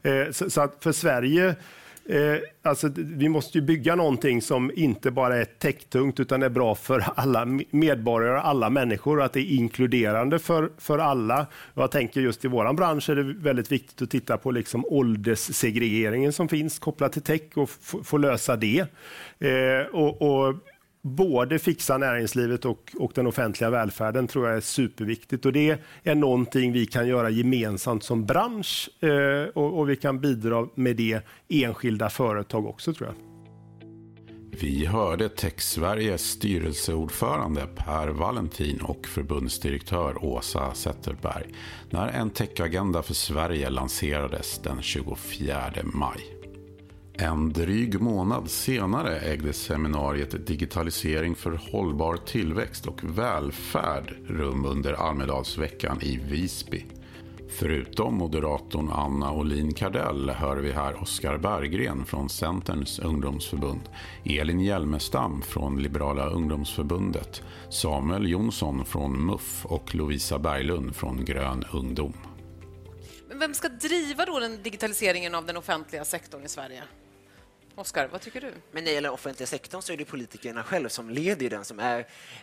Mm. 0.04 0.26
Eh, 0.26 0.32
så, 0.32 0.50
så 0.50 0.60
att 0.60 0.76
för 0.80 0.92
Sverige 0.92 1.56
Eh, 2.08 2.38
alltså, 2.62 2.88
vi 2.94 3.28
måste 3.28 3.58
ju 3.58 3.64
bygga 3.64 3.94
någonting 3.94 4.42
som 4.42 4.70
inte 4.74 5.10
bara 5.10 5.36
är 5.36 5.44
täcktungt 5.44 6.20
utan 6.20 6.42
är 6.42 6.48
bra 6.48 6.74
för 6.74 7.04
alla 7.14 7.44
medborgare, 7.70 8.40
alla 8.40 8.70
människor 8.70 9.22
att 9.22 9.32
det 9.32 9.40
är 9.40 9.56
inkluderande 9.56 10.38
för, 10.38 10.70
för 10.78 10.98
alla. 10.98 11.46
Jag 11.74 11.90
tänker 11.90 12.20
just 12.20 12.44
i 12.44 12.48
vår 12.48 12.72
bransch 12.72 13.10
är 13.10 13.16
det 13.16 13.22
väldigt 13.22 13.72
viktigt 13.72 14.02
att 14.02 14.10
titta 14.10 14.36
på 14.36 14.50
liksom 14.50 14.84
ålderssegregeringen 14.86 16.32
som 16.32 16.48
finns 16.48 16.78
kopplat 16.78 17.12
till 17.12 17.22
tech 17.22 17.42
och 17.54 17.70
få 18.04 18.16
lösa 18.16 18.56
det. 18.56 18.80
Eh, 19.38 19.86
och, 19.92 20.22
och 20.22 20.54
både 21.08 21.58
fixa 21.58 21.98
näringslivet 21.98 22.64
och, 22.64 22.92
och 22.98 23.12
den 23.14 23.26
offentliga 23.26 23.70
välfärden 23.70 24.26
tror 24.26 24.48
jag 24.48 24.56
är 24.56 24.60
superviktigt. 24.60 25.46
Och 25.46 25.52
det 25.52 25.78
är 26.02 26.14
någonting 26.14 26.72
vi 26.72 26.86
kan 26.86 27.08
göra 27.08 27.30
gemensamt 27.30 28.04
som 28.04 28.26
bransch 28.26 28.90
eh, 29.00 29.48
och, 29.54 29.78
och 29.78 29.90
vi 29.90 29.96
kan 29.96 30.20
bidra 30.20 30.68
med 30.74 30.96
det 30.96 31.20
enskilda 31.48 32.10
företag 32.10 32.66
också 32.66 32.94
tror 32.94 33.08
jag. 33.08 33.28
Vi 34.60 34.86
hörde 34.86 35.28
TechSveriges 35.28 36.30
styrelseordförande 36.30 37.66
Per 37.76 38.08
Valentin 38.08 38.80
och 38.80 39.06
förbundsdirektör 39.06 40.24
Åsa 40.24 40.74
Zetterberg 40.74 41.54
när 41.90 42.08
en 42.08 42.30
techagenda 42.30 43.02
för 43.02 43.14
Sverige 43.14 43.70
lanserades 43.70 44.58
den 44.58 44.82
24 44.82 45.72
maj. 45.84 46.37
En 47.20 47.52
dryg 47.52 48.00
månad 48.00 48.50
senare 48.50 49.18
ägde 49.18 49.52
seminariet 49.52 50.46
Digitalisering 50.46 51.34
för 51.34 51.60
hållbar 51.72 52.16
tillväxt 52.16 52.86
och 52.86 53.04
välfärd 53.04 54.14
rum 54.26 54.64
under 54.64 54.92
Almedalsveckan 54.92 56.02
i 56.02 56.16
Visby. 56.16 56.84
Förutom 57.58 58.14
moderatorn 58.14 58.90
Anna 58.92 59.32
Olin 59.32 59.74
Kardell 59.74 60.30
hör 60.30 60.56
vi 60.56 60.72
här 60.72 61.02
Oskar 61.02 61.38
Berggren 61.38 62.04
från 62.04 62.28
Centerns 62.28 62.98
ungdomsförbund, 62.98 63.82
Elin 64.24 64.60
Hjelmestam 64.60 65.42
från 65.42 65.82
Liberala 65.82 66.26
ungdomsförbundet, 66.26 67.42
Samuel 67.70 68.28
Jonsson 68.28 68.84
från 68.84 69.26
MUF 69.26 69.66
och 69.66 69.94
Lovisa 69.94 70.38
Berglund 70.38 70.96
från 70.96 71.24
Grön 71.24 71.64
ungdom. 71.72 72.12
Men 73.28 73.38
vem 73.38 73.54
ska 73.54 73.68
driva 73.68 74.24
då 74.24 74.38
den 74.38 74.62
digitaliseringen 74.62 75.34
av 75.34 75.46
den 75.46 75.56
offentliga 75.56 76.04
sektorn 76.04 76.44
i 76.44 76.48
Sverige? 76.48 76.82
Oskar, 77.78 78.08
vad 78.08 78.20
tycker 78.20 78.40
du? 78.40 78.46
Men 78.46 78.84
när 78.84 78.90
det 78.90 78.94
gäller 78.94 79.10
offentliga 79.10 79.46
sektorn 79.46 79.82
så 79.82 79.92
är 79.92 79.96
det 79.96 80.04
politikerna 80.04 80.64
själva 80.64 80.88
som 80.88 81.10
leder 81.10 81.50
den, 81.50 81.64
som 81.64 81.80
är 81.80 81.98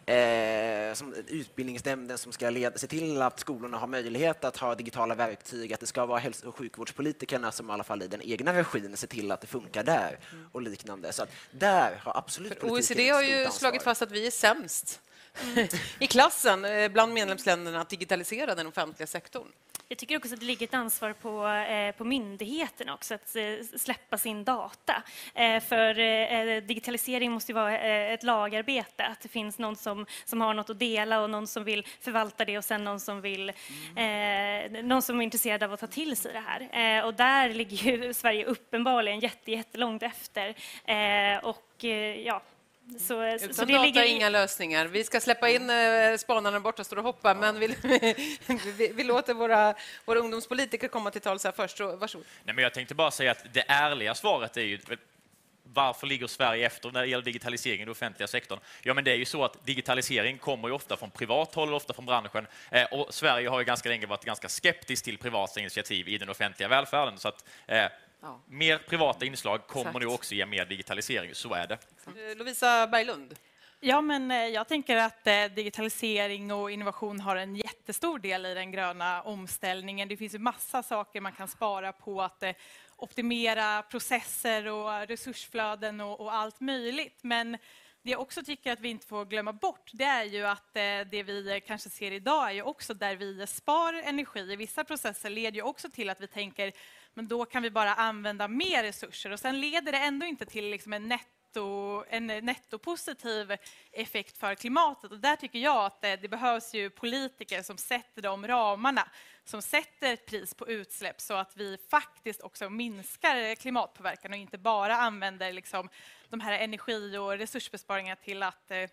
eh, 0.06 0.94
som 0.94 1.14
utbildningsnämnden 1.28 2.18
som 2.18 2.32
ska 2.32 2.50
leda, 2.50 2.78
se 2.78 2.88
till 2.88 3.22
att 3.22 3.40
skolorna 3.40 3.78
har 3.78 3.88
möjlighet 3.88 4.44
att 4.46 4.58
ha 4.58 4.76
digitala 4.76 5.16
verktyg, 5.16 5.74
att 5.74 5.80
det 5.80 5.86
ska 5.86 6.06
vara 6.06 6.20
hälso 6.20 6.48
och 6.48 6.56
sjukvårdspolitikerna 6.56 7.52
som 7.52 7.70
i 7.70 7.74
alla 7.74 7.84
fall 7.84 8.02
i 8.02 8.08
den 8.08 8.22
egna 8.22 8.54
regin 8.54 8.98
ser 8.98 9.08
till 9.08 9.32
att 9.32 9.42
det 9.42 9.48
funkar 9.48 9.84
där 9.84 10.20
och 10.52 10.62
liknande. 10.62 11.14
Så 11.14 11.26
där 11.52 12.02
har 12.04 12.18
absolut 12.18 12.60
För 12.60 12.72
OECD 12.72 13.10
har 13.10 13.22
ju 13.22 13.52
slagit 13.52 13.84
fast 13.84 14.02
att 14.02 14.12
vi 14.12 14.28
är 14.28 14.32
sämst 14.32 15.02
mm. 15.44 15.68
i 16.00 16.08
klassen 16.08 16.66
eh, 16.66 16.92
bland 16.92 17.14
medlemsländerna 17.14 17.82
att 17.82 17.90
digitalisera 17.90 18.56
den 18.56 18.68
offentliga 18.68 19.08
sektorn. 19.08 19.48
Jag 19.88 19.98
tycker 19.98 20.18
också 20.18 20.34
att 20.34 20.40
det 20.40 20.46
ligger 20.46 20.68
ett 20.68 20.74
ansvar 20.74 21.14
på, 21.14 21.48
eh, 21.48 21.96
på 21.96 22.04
myndigheterna 22.04 22.94
också 22.94 23.14
att 23.14 23.36
eh, 23.36 23.78
släppa 23.78 24.18
sin 24.18 24.44
data. 24.44 25.04
Eh, 25.34 25.64
för 25.64 26.00
eh, 26.00 26.40
eh, 26.40 26.64
digitalisering 26.64 27.32
måste 27.32 27.52
ju 27.52 27.54
vara 27.54 27.80
eh, 27.80 28.14
ett 28.14 28.24
lagarbete, 28.24 29.06
att 29.06 29.22
det 29.22 29.30
finns 29.30 29.58
någon 29.58 29.76
som, 29.76 30.06
som 30.26 30.42
har 30.42 30.54
något 30.54 30.70
att 30.70 30.80
dela 30.80 31.22
och 31.22 31.30
någon 31.30 31.48
som 31.48 31.64
vill 31.64 31.88
förvalta 32.02 32.46
det 32.46 32.58
och 32.58 32.64
sen 32.64 32.84
någon 32.84 33.00
som, 33.00 33.22
vill, 33.22 33.50
eh, 33.96 34.84
någon 34.84 35.02
som 35.02 35.20
är 35.20 35.24
intresserad 35.24 35.64
av 35.64 35.74
att 35.74 35.80
ta 35.80 35.88
till 35.88 36.18
sig 36.18 36.34
det 36.34 36.44
här. 36.46 36.98
Eh, 36.98 37.06
och 37.06 37.14
där 37.14 37.50
ligger 37.50 37.78
ju 37.78 38.14
Sverige 38.26 38.46
uppenbarligen 38.46 39.20
jätte, 39.20 39.52
jättelångt 39.52 40.04
efter. 40.04 40.56
och 41.44 41.84
ja, 42.26 42.42
så, 43.00 43.24
Utan 43.24 43.54
så 43.54 43.66
det 43.66 43.74
data 43.74 43.86
ligger 43.86 44.04
i- 44.04 44.08
inga 44.10 44.30
lösningar. 44.30 44.86
Vi 44.86 45.04
ska 45.04 45.20
släppa 45.22 45.50
in 45.50 45.70
eh, 45.70 46.18
spanaren 46.18 46.62
borta 46.62 46.84
står 46.84 46.98
och 46.98 47.04
hoppar, 47.04 47.36
men 47.36 47.60
vi, 47.60 47.68
vi, 48.78 48.92
vi 48.96 49.04
låter 49.04 49.34
våra, 49.34 49.76
våra 50.06 50.20
ungdomspolitiker 50.20 50.88
komma 50.88 51.12
till 51.12 51.22
tals 51.22 51.44
här 51.44 51.52
först. 51.52 51.78
Så, 51.78 51.96
varsågod. 51.96 52.26
Nej, 52.44 52.56
men 52.56 52.64
jag 52.64 52.74
tänkte 52.74 52.96
bara 52.96 53.12
säga 53.12 53.32
att 53.32 53.54
det 53.54 53.64
ärliga 53.68 54.16
svaret 54.16 54.58
är 54.58 54.62
ju 54.62 54.80
varför 55.74 56.08
ligger 56.08 56.28
Sverige 56.28 56.66
efter 56.66 56.92
när 56.92 57.02
det 57.02 57.08
gäller 57.08 57.24
digitalisering 57.24 57.76
i 57.82 57.86
den 57.86 57.92
offentliga 57.92 58.28
sektorn? 58.28 58.60
Ja, 58.84 58.94
men 58.94 59.04
det 59.04 59.12
är 59.12 59.16
ju 59.16 59.26
så 59.26 59.44
att 59.46 59.66
digitalisering 59.66 60.38
kommer 60.38 60.68
ju 60.68 60.74
ofta 60.74 60.98
från 60.98 61.12
privat 61.12 61.56
håll, 61.56 61.74
ofta 61.74 61.94
från 61.94 62.06
branschen. 62.06 62.48
Eh, 62.72 62.84
och 62.92 63.14
Sverige 63.14 63.50
har 63.50 63.60
ju 63.60 63.66
ganska 63.66 63.90
länge 63.90 64.06
varit 64.06 64.26
ganska 64.26 64.50
skeptiskt 64.50 65.06
till 65.06 65.18
privata 65.18 65.60
initiativ 65.60 66.08
i 66.08 66.18
den 66.18 66.30
offentliga 66.30 66.70
välfärden. 66.70 67.18
Så 67.18 67.28
att 67.28 67.46
eh, 67.68 67.86
Ja. 68.26 68.40
mer 68.48 68.78
privata 68.78 69.26
inslag 69.26 69.68
kommer 69.68 69.90
Exakt. 69.90 70.04
nog 70.04 70.14
också 70.14 70.36
ge 70.36 70.46
mer 70.46 70.66
digitalisering. 70.66 71.36
Så 71.36 71.54
är 71.54 71.68
det. 71.68 71.78
Eh, 72.08 72.38
Lovisa 72.38 72.88
Berglund. 72.88 73.36
Ja, 73.80 74.02
men 74.02 74.32
eh, 74.32 74.38
jag 74.38 74.68
tänker 74.68 74.96
att 74.98 75.28
eh, 75.28 75.46
digitalisering 75.46 76.52
och 76.54 76.72
innovation 76.72 77.20
har 77.20 77.36
en 77.36 77.56
jättestor 77.56 78.20
del 78.20 78.46
i 78.46 78.54
den 78.54 78.72
gröna 78.72 79.22
omställningen. 79.22 80.08
Det 80.08 80.18
finns 80.18 80.34
ju 80.34 80.40
massa 80.40 80.84
saker 80.84 81.22
man 81.22 81.32
kan 81.32 81.48
spara 81.48 81.92
på 81.92 82.22
att 82.22 82.44
eh, 82.44 82.52
optimera 82.96 83.82
processer 83.82 84.68
och 84.68 85.08
resursflöden 85.08 86.02
och, 86.02 86.20
och 86.20 86.34
allt 86.34 86.60
möjligt. 86.60 87.20
Men 87.22 87.58
det 88.06 88.12
jag 88.12 88.22
också 88.22 88.44
tycker 88.44 88.72
att 88.72 88.80
vi 88.80 88.90
inte 88.90 89.08
får 89.08 89.26
glömma 89.26 89.54
bort, 89.54 89.90
det 89.94 90.04
är 90.04 90.24
ju 90.24 90.46
att 90.46 90.76
eh, 90.76 90.82
det 91.12 91.24
vi 91.24 91.62
kanske 91.68 91.90
ser 91.90 92.12
idag 92.12 92.50
är 92.50 92.54
ju 92.54 92.62
också 92.62 92.94
där 92.94 93.16
vi 93.16 93.48
spar 93.48 93.94
energi. 93.94 94.40
I 94.40 94.56
vissa 94.56 94.84
processer 94.84 95.30
leder 95.30 95.56
ju 95.56 95.62
också 95.62 95.90
till 95.90 96.10
att 96.10 96.22
vi 96.22 96.28
tänker, 96.28 96.72
men 97.14 97.28
då 97.28 97.46
kan 97.46 97.64
vi 97.64 97.72
bara 97.72 97.94
använda 97.94 98.48
mer 98.48 98.84
resurser. 98.84 99.32
Och 99.32 99.40
sen 99.40 99.60
leder 99.60 99.92
det 99.92 99.98
ändå 99.98 100.26
inte 100.26 100.46
till 100.46 100.70
liksom 100.70 100.94
en 100.94 101.08
netto, 101.08 101.35
en 102.10 102.28
nettopositiv 102.28 103.56
effekt 103.92 104.38
för 104.38 104.56
klimatet. 104.56 105.12
Och 105.12 105.20
där 105.20 105.36
tycker 105.36 105.60
jag 105.60 105.86
att 105.86 106.02
det, 106.02 106.16
det 106.16 106.28
behövs 106.28 106.74
ju 106.74 106.90
politiker 106.90 107.62
som 107.64 107.78
sätter 107.78 108.22
de 108.22 108.48
ramarna, 108.48 109.08
som 109.44 109.62
sätter 109.62 110.14
ett 110.14 110.26
pris 110.26 110.54
på 110.54 110.68
utsläpp 110.68 111.22
så 111.22 111.34
att 111.34 111.58
vi 111.58 111.78
faktiskt 111.90 112.42
också 112.42 112.70
minskar 112.70 113.56
klimatpåverkan 113.56 114.32
och 114.32 114.38
inte 114.38 114.58
bara 114.58 114.96
använder 114.96 115.54
liksom 115.54 115.90
de 116.30 116.40
här 116.40 116.60
energi 116.60 117.18
och 117.18 117.38
resursbesparingarna 117.38 118.16
till 118.16 118.44
att 118.44 118.72
eh, 118.72 118.90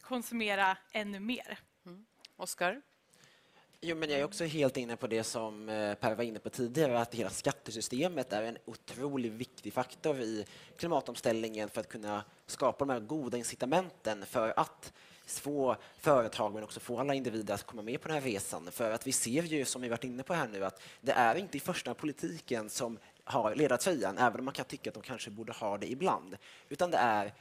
konsumera 0.00 0.76
ännu 0.92 1.20
mer. 1.20 1.58
Mm. 1.86 2.06
Oskar? 2.36 2.82
Jo, 3.84 3.96
men 3.96 4.10
jag 4.10 4.20
är 4.20 4.24
också 4.24 4.44
helt 4.44 4.76
inne 4.76 4.96
på 4.96 5.06
det 5.06 5.24
som 5.24 5.68
eh, 5.68 5.94
Per 5.94 6.14
var 6.14 6.24
inne 6.24 6.38
på 6.38 6.50
tidigare, 6.50 7.00
att 7.00 7.14
hela 7.14 7.30
skattesystemet 7.30 8.32
är 8.32 8.42
en 8.42 8.58
otroligt 8.64 9.32
viktig 9.32 9.72
faktor 9.72 10.20
i 10.20 10.46
klimatomställningen 10.76 11.68
för 11.68 11.80
att 11.80 11.88
kunna 11.88 12.24
skapa 12.46 12.84
de 12.84 12.92
här 12.92 13.00
goda 13.00 13.38
incitamenten 13.38 14.26
för 14.26 14.52
att 14.56 14.92
få 15.26 15.76
företag 15.98 16.54
men 16.54 16.62
också 16.62 16.80
få 16.80 17.00
alla 17.00 17.14
individer 17.14 17.54
att 17.54 17.62
komma 17.62 17.82
med 17.82 18.00
på 18.00 18.08
den 18.08 18.14
här 18.14 18.24
resan. 18.24 18.72
För 18.72 18.90
att 18.90 19.06
vi 19.06 19.12
ser 19.12 19.42
ju, 19.42 19.64
som 19.64 19.82
vi 19.82 19.88
varit 19.88 20.04
inne 20.04 20.22
på 20.22 20.34
här 20.34 20.48
nu, 20.48 20.64
att 20.64 20.82
det 21.00 21.12
är 21.12 21.34
inte 21.34 21.56
i 21.56 21.60
första 21.60 21.90
hand 21.90 21.98
politiken 21.98 22.70
som 22.70 22.98
har 23.24 23.54
ledartröjan, 23.54 24.18
även 24.18 24.38
om 24.38 24.44
man 24.44 24.54
kan 24.54 24.64
tycka 24.64 24.90
att 24.90 24.94
de 24.94 25.02
kanske 25.02 25.30
borde 25.30 25.52
ha 25.52 25.78
det 25.78 25.90
ibland, 25.90 26.36
utan 26.68 26.90
det 26.90 26.98
är 26.98 27.34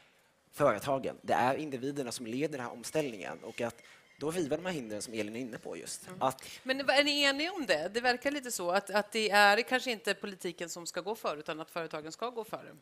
företagen, 0.52 1.16
det 1.22 1.34
är 1.34 1.56
individerna 1.56 2.12
som 2.12 2.26
leder 2.26 2.58
den 2.58 2.66
här 2.66 2.74
omställningen 2.74 3.44
och 3.44 3.62
att 3.62 3.82
då 4.22 4.32
riva 4.32 4.56
de 4.58 4.66
här 4.66 4.74
hindren 4.74 5.02
som 5.02 5.14
Elin 5.14 5.36
är 5.36 5.40
inne 5.40 5.58
på 5.58 5.78
just. 5.78 6.10
Att 6.20 6.44
Men 6.64 6.90
är 6.90 7.04
ni 7.04 7.24
eniga 7.24 7.52
om 7.52 7.66
det? 7.66 7.90
Det 7.94 8.02
verkar 8.02 8.32
lite 8.32 8.52
så 8.52 8.72
att, 8.72 8.90
att 8.90 9.12
det 9.12 9.30
är 9.30 9.62
kanske 9.62 9.92
inte 9.92 10.14
politiken 10.14 10.70
som 10.70 10.86
ska 10.86 11.02
gå 11.02 11.16
före, 11.16 11.40
utan 11.40 11.60
att 11.60 11.72
företagen 11.72 12.12
ska 12.12 12.30
gå 12.30 12.44
före. 12.44 12.76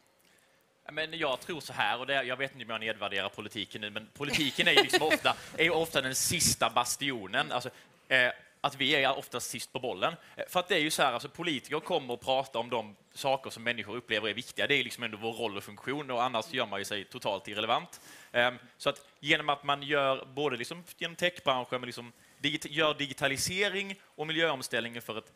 Men 0.91 1.17
jag 1.17 1.39
tror 1.39 1.59
så 1.59 1.73
här, 1.73 1.99
och 1.99 2.07
det, 2.07 2.23
jag 2.23 2.37
vet 2.37 2.51
inte 2.51 2.63
om 2.65 2.69
jag 2.69 2.79
nedvärderar 2.79 3.29
politiken 3.29 3.81
nu, 3.81 3.89
men 3.89 4.07
politiken 4.13 4.67
är 4.67 4.71
ju 4.71 4.81
liksom 4.83 5.01
ofta, 5.01 5.35
är 5.57 5.63
ju 5.63 5.69
ofta 5.69 6.01
den 6.01 6.15
sista 6.15 6.69
bastionen. 6.69 7.51
Alltså, 7.51 7.69
eh, 8.07 8.31
att 8.61 8.75
vi 8.75 8.95
är 8.95 9.17
oftast 9.17 9.49
sist 9.49 9.73
på 9.73 9.79
bollen. 9.79 10.13
Eh, 10.35 10.43
för 10.47 10.59
att 10.59 10.67
det 10.67 10.75
är 10.75 10.79
ju 10.79 10.91
så 10.91 11.03
här, 11.03 11.13
alltså, 11.13 11.29
politiker 11.29 11.79
kommer 11.79 12.13
och 12.13 12.21
pratar 12.21 12.59
om 12.59 12.69
de 12.69 12.95
saker 13.13 13.49
som 13.49 13.63
människor 13.63 13.95
upplever 13.95 14.29
är 14.29 14.33
viktiga. 14.33 14.67
Det 14.67 14.75
är 14.75 14.83
liksom 14.83 15.03
ändå 15.03 15.17
vår 15.17 15.33
roll 15.33 15.57
och 15.57 15.63
funktion 15.63 16.11
och 16.11 16.23
annars 16.23 16.53
gör 16.53 16.65
man 16.65 16.79
ju 16.79 16.85
sig 16.85 17.05
totalt 17.05 17.47
irrelevant. 17.47 18.01
Ehm, 18.31 18.57
så 18.77 18.89
att 18.89 19.05
genom 19.19 19.49
att 19.49 19.63
man 19.63 19.83
gör, 19.83 20.25
både 20.25 20.57
liksom 20.57 20.83
genom 20.97 21.15
techbranschen, 21.15 21.81
men 21.81 21.87
liksom 21.87 22.11
digit- 22.41 22.69
gör 22.69 22.93
digitalisering 22.93 23.95
och 24.03 24.27
miljöomställningen 24.27 25.01
för 25.01 25.17
ett 25.17 25.33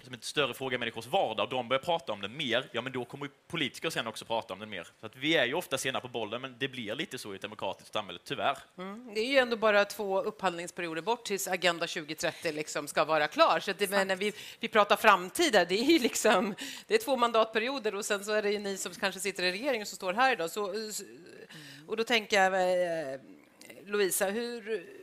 som 0.00 0.14
en 0.14 0.20
större 0.20 0.54
fråga 0.54 0.74
i 0.74 0.78
människors 0.78 1.06
vardag 1.06 1.44
och 1.44 1.50
de 1.50 1.68
börjar 1.68 1.82
prata 1.82 2.12
om 2.12 2.20
den 2.20 2.36
mer, 2.36 2.68
ja 2.72 2.82
men 2.82 2.92
då 2.92 3.04
kommer 3.04 3.26
ju 3.26 3.32
politiker 3.48 3.90
sen 3.90 4.06
också 4.06 4.24
prata 4.24 4.54
om 4.54 4.60
den 4.60 4.70
mer. 4.70 4.88
Så 5.00 5.06
att 5.06 5.16
vi 5.16 5.36
är 5.36 5.46
ju 5.46 5.54
ofta 5.54 5.78
sena 5.78 6.00
på 6.00 6.08
bollen, 6.08 6.40
men 6.40 6.54
det 6.58 6.68
blir 6.68 6.94
lite 6.94 7.18
så 7.18 7.32
i 7.32 7.36
ett 7.36 7.42
demokratiskt 7.42 7.92
samhälle, 7.92 8.18
tyvärr. 8.24 8.58
Mm. 8.78 9.14
Det 9.14 9.20
är 9.20 9.26
ju 9.26 9.38
ändå 9.38 9.56
bara 9.56 9.84
två 9.84 10.22
upphandlingsperioder 10.22 11.02
bort 11.02 11.24
tills 11.24 11.48
Agenda 11.48 11.86
2030 11.86 12.52
liksom 12.52 12.88
ska 12.88 13.04
vara 13.04 13.28
klar. 13.28 13.60
Så 13.60 13.72
det, 13.78 13.90
men 13.90 14.08
när 14.08 14.16
vi, 14.16 14.32
vi 14.60 14.68
pratar 14.68 14.96
framtid, 14.96 15.52
det 15.52 15.74
är 15.74 15.84
ju 15.84 15.98
liksom, 15.98 16.54
det 16.86 16.94
är 16.94 16.98
två 16.98 17.16
mandatperioder 17.16 17.94
och 17.94 18.04
sen 18.04 18.24
så 18.24 18.32
är 18.32 18.42
det 18.42 18.50
ju 18.50 18.58
ni 18.58 18.76
som 18.76 18.94
kanske 18.94 19.20
sitter 19.20 19.42
i 19.42 19.52
regeringen 19.52 19.86
som 19.86 19.96
står 19.96 20.12
här 20.12 20.32
idag. 20.32 20.50
Så, 20.50 20.74
och 21.86 21.96
då 21.96 22.04
tänker 22.04 22.42
jag, 22.42 22.54
eh, 22.54 23.20
Lovisa, 23.84 24.26
hur, 24.26 25.01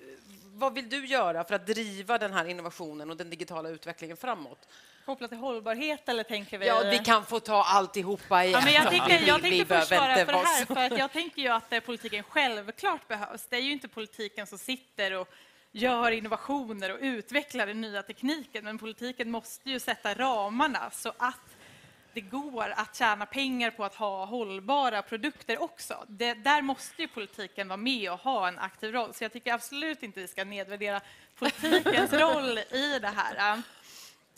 vad 0.60 0.74
vill 0.74 0.90
du 0.90 1.06
göra 1.06 1.44
för 1.44 1.56
att 1.56 1.68
driva 1.68 2.18
den 2.18 2.34
här 2.34 2.46
innovationen 2.46 3.10
och 3.10 3.18
den 3.18 3.30
digitala 3.30 3.70
utvecklingen 3.70 4.18
framåt? 4.18 4.68
Kopplat 5.06 5.30
till 5.30 5.40
hållbarhet 5.40 6.10
eller 6.10 6.24
tänker 6.24 6.58
vi? 6.58 6.68
Ja, 6.68 6.84
vi 6.92 7.00
kan 7.00 7.26
få 7.26 7.40
ta 7.40 7.64
alltihopa 7.64 8.44
igen. 8.44 8.60
Ja, 8.60 8.66
men 8.66 8.74
jag 8.74 8.90
tänkte, 8.90 9.26
jag 9.26 9.42
tänkte 9.42 9.76
först 9.76 9.88
svara 9.88 10.16
för 10.16 10.26
det 10.26 10.38
här, 10.38 10.66
för 10.66 10.76
att 10.76 10.98
jag 10.98 11.12
tänker 11.12 11.42
ju 11.42 11.48
att 11.48 11.74
eh, 11.74 11.80
politiken 11.80 12.24
självklart 12.24 13.08
behövs. 13.08 13.48
Det 13.50 13.56
är 13.56 13.62
ju 13.62 13.72
inte 13.72 13.88
politiken 13.88 14.48
som 14.48 14.58
sitter 14.58 15.14
och 15.14 15.28
gör 15.72 16.12
innovationer 16.12 16.94
och 16.94 16.98
utvecklar 17.02 17.68
den 17.68 17.82
nya 17.82 18.04
tekniken, 18.04 18.64
men 18.64 18.78
politiken 18.78 19.32
måste 19.32 19.70
ju 19.70 19.80
sätta 19.80 20.14
ramarna 20.14 20.92
så 20.92 21.14
att 21.18 21.36
det 22.14 22.22
går 22.22 22.74
att 22.76 22.96
tjäna 22.96 23.26
pengar 23.26 23.72
på 23.72 23.84
att 23.86 23.96
ha 23.96 24.26
hållbara 24.26 25.02
produkter 25.02 25.62
också. 25.62 26.06
Det, 26.08 26.34
där 26.34 26.62
måste 26.62 27.02
ju 27.02 27.08
politiken 27.08 27.68
vara 27.68 27.78
med 27.78 28.12
och 28.12 28.20
ha 28.20 28.48
en 28.48 28.60
aktiv 28.60 28.92
roll. 28.92 29.14
Så 29.14 29.24
jag 29.24 29.34
tycker 29.34 29.54
absolut 29.54 30.04
inte 30.04 30.20
vi 30.20 30.28
ska 30.28 30.44
nedvärdera 30.44 31.02
politikens 31.40 32.14
roll 32.24 32.58
i 32.58 33.00
det 33.02 33.12
här. 33.16 33.62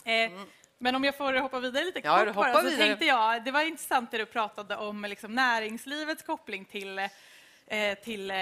Eh, 0.05 0.31
men 0.77 0.95
om 0.95 1.03
jag 1.03 1.17
får 1.17 1.33
hoppa 1.33 1.59
vidare 1.59 1.85
lite 1.85 2.01
Ja, 2.03 2.25
kort 2.25 2.35
bara, 2.35 2.53
så 2.53 2.61
vidare. 2.61 2.87
tänkte 2.87 3.05
jag, 3.05 3.43
det 3.43 3.51
var 3.51 3.61
intressant 3.61 4.11
det 4.11 4.17
du 4.17 4.25
pratade 4.25 4.75
om 4.77 5.01
liksom 5.01 5.35
näringslivets 5.35 6.23
koppling 6.23 6.65
till, 6.65 6.99
eh, 6.99 7.97
till 8.03 8.31
eh, 8.31 8.37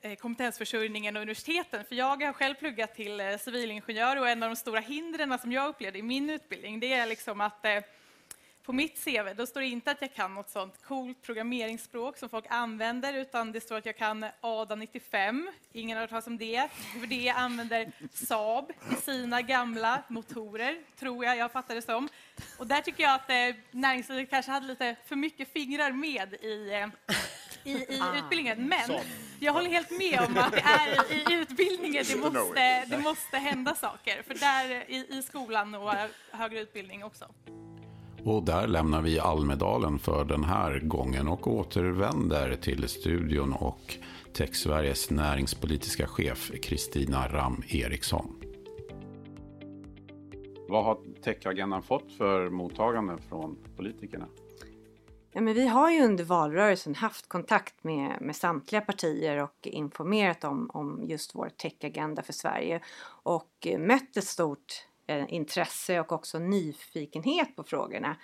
eh, 0.00 0.14
kompetensförsörjningen 0.18 1.16
och 1.16 1.22
universiteten. 1.22 1.84
För 1.84 1.94
jag 1.94 2.22
har 2.24 2.32
själv 2.32 2.54
pluggat 2.54 2.94
till 2.94 3.20
eh, 3.20 3.36
civilingenjör 3.38 4.16
och 4.16 4.28
en 4.28 4.42
av 4.42 4.48
de 4.48 4.56
stora 4.56 4.80
hindren 4.80 5.38
som 5.38 5.52
jag 5.52 5.68
upplevde 5.68 5.98
i 5.98 6.02
min 6.02 6.30
utbildning, 6.30 6.80
det 6.80 6.92
är 6.92 7.06
liksom 7.06 7.40
att 7.40 7.64
eh, 7.64 7.78
på 8.68 8.72
mitt 8.72 9.04
CV 9.04 9.34
då 9.36 9.46
står 9.46 9.60
det 9.60 9.66
inte 9.66 9.90
att 9.90 10.00
jag 10.02 10.14
kan 10.14 10.34
något 10.34 10.50
sånt 10.50 10.74
coolt 10.82 11.22
programmeringsspråk 11.22 12.18
som 12.18 12.28
folk 12.28 12.44
använder, 12.48 13.14
utan 13.14 13.52
det 13.52 13.60
står 13.60 13.76
att 13.76 13.86
jag 13.86 13.96
kan 13.96 14.26
ADA 14.40 14.74
95. 14.74 15.50
Ingen 15.72 15.96
har 15.96 16.02
hört 16.02 16.10
talas 16.10 16.26
om 16.26 16.38
det. 16.38 16.68
För 17.00 17.06
det 17.06 17.28
använder 17.28 17.92
Saab 18.12 18.72
i 18.92 18.94
sina 18.94 19.42
gamla 19.42 20.02
motorer, 20.08 20.78
tror 20.98 21.24
jag 21.24 21.36
jag 21.36 21.52
fattar 21.52 21.74
det 21.74 21.82
som. 21.82 22.08
Och 22.58 22.66
där 22.66 22.80
tycker 22.80 23.02
jag 23.02 23.14
att 23.14 23.30
eh, 23.30 23.60
näringslivet 23.70 24.30
kanske 24.30 24.50
hade 24.50 24.66
lite 24.66 24.96
för 25.06 25.16
mycket 25.16 25.52
fingrar 25.52 25.92
med 25.92 26.34
i 26.34 26.72
eh, 26.72 26.86
i, 27.64 27.72
i 27.72 28.02
utbildningen. 28.18 28.68
Men 28.68 29.00
jag 29.40 29.52
håller 29.52 29.70
helt 29.70 29.90
med 29.90 30.20
om 30.20 30.38
att 30.38 30.52
det 30.52 30.60
är 30.60 31.12
i 31.12 31.34
utbildningen 31.34 32.04
det 32.08 32.16
måste, 32.16 32.84
det 32.84 32.98
måste 32.98 33.38
hända 33.38 33.74
saker. 33.74 34.22
För 34.22 34.34
där 34.34 34.90
i, 34.90 35.18
i 35.18 35.22
skolan 35.22 35.74
och 35.74 35.92
högre 36.30 36.60
utbildning 36.60 37.04
också. 37.04 37.28
Och 38.28 38.42
där 38.42 38.66
lämnar 38.66 39.02
vi 39.02 39.18
Almedalen 39.18 39.98
för 39.98 40.24
den 40.24 40.44
här 40.44 40.78
gången 40.78 41.28
och 41.28 41.46
återvänder 41.46 42.56
till 42.56 42.88
studion 42.88 43.52
och 43.52 43.96
TechSveriges 44.32 45.10
näringspolitiska 45.10 46.06
chef 46.06 46.50
Kristina 46.62 47.28
Ram 47.28 47.62
Eriksson. 47.68 48.40
Vad 50.68 50.84
har 50.84 50.98
techagendan 51.22 51.82
fått 51.82 52.12
för 52.12 52.50
mottagande 52.50 53.18
från 53.28 53.58
politikerna? 53.76 54.26
Ja, 55.32 55.40
men 55.40 55.54
vi 55.54 55.68
har 55.68 55.90
ju 55.90 56.04
under 56.04 56.24
valrörelsen 56.24 56.94
haft 56.94 57.28
kontakt 57.28 57.84
med, 57.84 58.20
med 58.20 58.36
samtliga 58.36 58.80
partier 58.80 59.42
och 59.42 59.56
informerat 59.62 60.44
om, 60.44 60.70
om 60.74 61.02
just 61.02 61.34
vår 61.34 61.48
techagenda 61.48 62.22
för 62.22 62.32
Sverige 62.32 62.80
och 63.22 63.66
eh, 63.66 63.78
mött 63.78 64.16
ett 64.16 64.24
stort 64.24 64.87
Eh, 65.08 65.24
intresse 65.28 66.00
och 66.00 66.12
också 66.12 66.38
nyfikenhet 66.38 67.56
på 67.56 67.64
frågorna. 67.64 68.16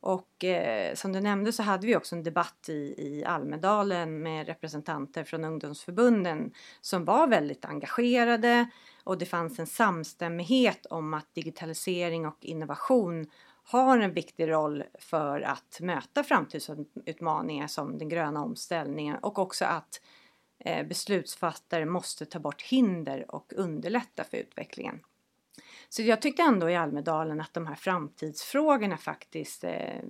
Och 0.00 0.44
eh, 0.44 0.94
som 0.94 1.12
du 1.12 1.20
nämnde 1.20 1.52
så 1.52 1.62
hade 1.62 1.86
vi 1.86 1.96
också 1.96 2.16
en 2.16 2.22
debatt 2.22 2.68
i, 2.68 2.94
i 2.98 3.24
Almedalen 3.24 4.22
med 4.22 4.46
representanter 4.46 5.24
från 5.24 5.44
ungdomsförbunden 5.44 6.52
som 6.80 7.04
var 7.04 7.26
väldigt 7.26 7.64
engagerade 7.64 8.70
och 9.04 9.18
det 9.18 9.26
fanns 9.26 9.58
en 9.58 9.66
samstämmighet 9.66 10.86
om 10.86 11.14
att 11.14 11.34
digitalisering 11.34 12.26
och 12.26 12.44
innovation 12.44 13.26
har 13.64 13.98
en 13.98 14.14
viktig 14.14 14.50
roll 14.50 14.84
för 14.98 15.40
att 15.40 15.78
möta 15.80 16.24
framtidsutmaningar 16.24 17.66
som 17.66 17.98
den 17.98 18.08
gröna 18.08 18.44
omställningen 18.44 19.16
och 19.16 19.38
också 19.38 19.64
att 19.64 20.00
eh, 20.58 20.86
beslutsfattare 20.86 21.86
måste 21.86 22.26
ta 22.26 22.38
bort 22.38 22.62
hinder 22.62 23.34
och 23.34 23.52
underlätta 23.56 24.24
för 24.24 24.36
utvecklingen. 24.36 25.00
Så 25.92 26.02
jag 26.02 26.22
tyckte 26.22 26.42
ändå 26.42 26.70
i 26.70 26.76
Almedalen 26.76 27.40
att 27.40 27.54
de 27.54 27.66
här 27.66 27.74
framtidsfrågorna 27.74 28.96
faktiskt 28.96 29.64
eh, 29.64 30.00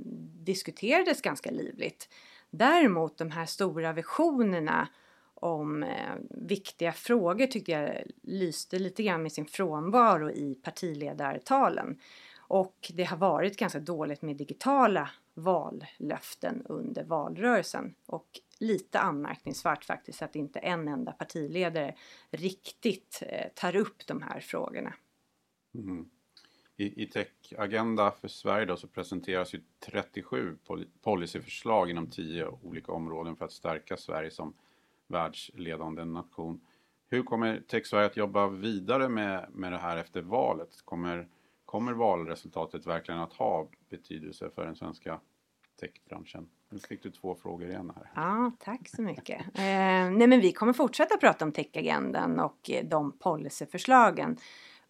diskuterades 0.44 1.22
ganska 1.22 1.50
livligt. 1.50 2.08
Däremot 2.50 3.18
de 3.18 3.30
här 3.30 3.46
stora 3.46 3.92
visionerna 3.92 4.88
om 5.34 5.82
eh, 5.82 6.14
viktiga 6.30 6.92
frågor 6.92 7.46
tyckte 7.46 7.72
jag 7.72 8.02
lyste 8.22 8.78
lite 8.78 9.02
grann 9.02 9.22
med 9.22 9.32
sin 9.32 9.46
frånvaro 9.46 10.30
i 10.30 10.54
partiledartalen. 10.54 11.98
Och 12.38 12.92
det 12.94 13.04
har 13.04 13.16
varit 13.16 13.58
ganska 13.58 13.80
dåligt 13.80 14.22
med 14.22 14.36
digitala 14.36 15.10
vallöften 15.34 16.62
under 16.64 17.04
valrörelsen. 17.04 17.94
Och 18.06 18.28
lite 18.58 18.98
anmärkningsvärt 18.98 19.84
faktiskt 19.84 20.22
att 20.22 20.36
inte 20.36 20.58
en 20.58 20.88
enda 20.88 21.12
partiledare 21.12 21.94
riktigt 22.30 23.22
eh, 23.26 23.48
tar 23.54 23.76
upp 23.76 24.06
de 24.06 24.22
här 24.22 24.40
frågorna. 24.40 24.94
Mm. 25.74 26.08
I, 26.76 27.02
I 27.02 27.06
Tech-agenda 27.06 28.10
för 28.10 28.28
Sverige 28.28 28.66
då 28.66 28.76
så 28.76 28.88
presenteras 28.88 29.54
ju 29.54 29.60
37 29.80 30.58
policyförslag 31.02 31.90
inom 31.90 32.06
10 32.06 32.46
olika 32.62 32.92
områden 32.92 33.36
för 33.36 33.44
att 33.44 33.52
stärka 33.52 33.96
Sverige 33.96 34.30
som 34.30 34.54
världsledande 35.06 36.04
nation. 36.04 36.60
Hur 37.08 37.22
kommer 37.22 37.60
Tech 37.68 37.86
Sverige 37.86 38.06
att 38.06 38.16
jobba 38.16 38.48
vidare 38.48 39.08
med, 39.08 39.46
med 39.52 39.72
det 39.72 39.78
här 39.78 39.96
efter 39.96 40.22
valet? 40.22 40.82
Kommer, 40.84 41.28
kommer 41.64 41.92
valresultatet 41.92 42.86
verkligen 42.86 43.20
att 43.20 43.32
ha 43.32 43.68
betydelse 43.88 44.50
för 44.54 44.64
den 44.64 44.76
svenska 44.76 45.20
techbranschen? 45.80 46.48
Nu 46.70 46.78
fick 46.78 47.02
du 47.02 47.10
två 47.10 47.34
frågor 47.34 47.68
igen 47.68 47.92
här. 47.96 48.10
Ja, 48.14 48.52
tack 48.58 48.88
så 48.88 49.02
mycket. 49.02 49.40
Eh, 49.54 50.10
nej 50.10 50.26
men 50.26 50.40
vi 50.40 50.52
kommer 50.52 50.72
fortsätta 50.72 51.16
prata 51.16 51.44
om 51.44 51.52
techagendan 51.52 52.40
och 52.40 52.70
de 52.84 53.12
policyförslagen 53.18 54.36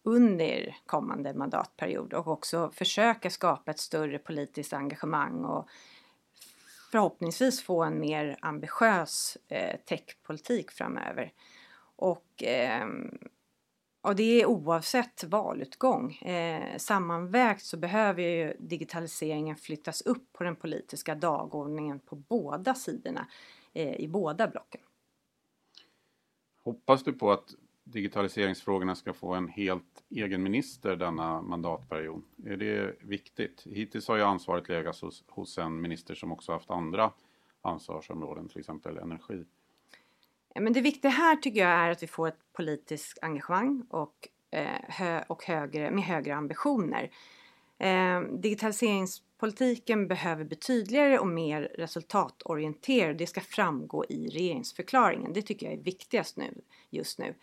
under 0.03 0.75
kommande 0.85 1.33
mandatperiod 1.33 2.13
och 2.13 2.27
också 2.27 2.71
försöka 2.73 3.29
skapa 3.29 3.71
ett 3.71 3.79
större 3.79 4.19
politiskt 4.19 4.73
engagemang 4.73 5.45
och 5.45 5.69
förhoppningsvis 6.91 7.61
få 7.61 7.83
en 7.83 7.99
mer 7.99 8.37
ambitiös 8.41 9.37
eh, 9.47 9.79
techpolitik 9.85 10.71
framöver. 10.71 11.33
Och, 11.95 12.43
eh, 12.43 12.87
och 14.01 14.15
det 14.15 14.41
är 14.41 14.45
oavsett 14.45 15.23
valutgång. 15.23 16.15
Eh, 16.15 16.77
sammanvägt 16.77 17.65
så 17.65 17.77
behöver 17.77 18.21
ju 18.21 18.53
digitaliseringen 18.59 19.55
flyttas 19.55 20.01
upp 20.01 20.33
på 20.33 20.43
den 20.43 20.55
politiska 20.55 21.15
dagordningen 21.15 21.99
på 21.99 22.15
båda 22.15 22.75
sidorna 22.75 23.27
eh, 23.73 23.95
i 23.95 24.07
båda 24.07 24.47
blocken. 24.47 24.81
Hoppas 26.63 27.03
du 27.03 27.13
på 27.13 27.31
att 27.31 27.55
digitaliseringsfrågorna 27.83 28.95
ska 28.95 29.13
få 29.13 29.33
en 29.33 29.47
helt 29.47 30.03
egen 30.09 30.43
minister 30.43 30.95
denna 30.95 31.41
mandatperiod. 31.41 32.23
Är 32.45 32.57
det 32.57 32.95
viktigt? 33.01 33.63
Hittills 33.65 34.07
har 34.07 34.15
ju 34.15 34.23
ansvaret 34.23 34.69
legat 34.69 34.99
hos, 34.99 35.23
hos 35.27 35.57
en 35.57 35.81
minister 35.81 36.15
som 36.15 36.31
också 36.31 36.51
haft 36.51 36.71
andra 36.71 37.11
ansvarsområden, 37.61 38.49
till 38.49 38.59
exempel 38.59 38.97
energi. 38.97 39.45
Men 40.55 40.73
det 40.73 40.81
viktiga 40.81 41.11
här 41.11 41.35
tycker 41.35 41.59
jag 41.59 41.69
är 41.69 41.89
att 41.89 42.03
vi 42.03 42.07
får 42.07 42.27
ett 42.27 42.53
politiskt 42.53 43.19
engagemang 43.21 43.85
och, 43.89 44.27
eh, 44.51 44.81
hö, 44.87 45.23
och 45.27 45.43
högre, 45.43 45.91
med 45.91 46.03
högre 46.03 46.35
ambitioner. 46.35 47.11
Eh, 47.77 48.21
digitaliseringspolitiken 48.21 50.07
behöver 50.07 50.43
bli 50.43 50.57
tydligare 50.57 51.19
och 51.19 51.27
mer 51.27 51.61
resultatorienterad. 51.61 53.17
Det 53.17 53.27
ska 53.27 53.41
framgå 53.41 54.05
i 54.09 54.29
regeringsförklaringen. 54.29 55.33
Det 55.33 55.41
tycker 55.41 55.65
jag 55.65 55.75
är 55.75 55.83
viktigast 55.83 56.37
nu, 56.37 56.61
just 56.89 57.19
nu 57.19 57.35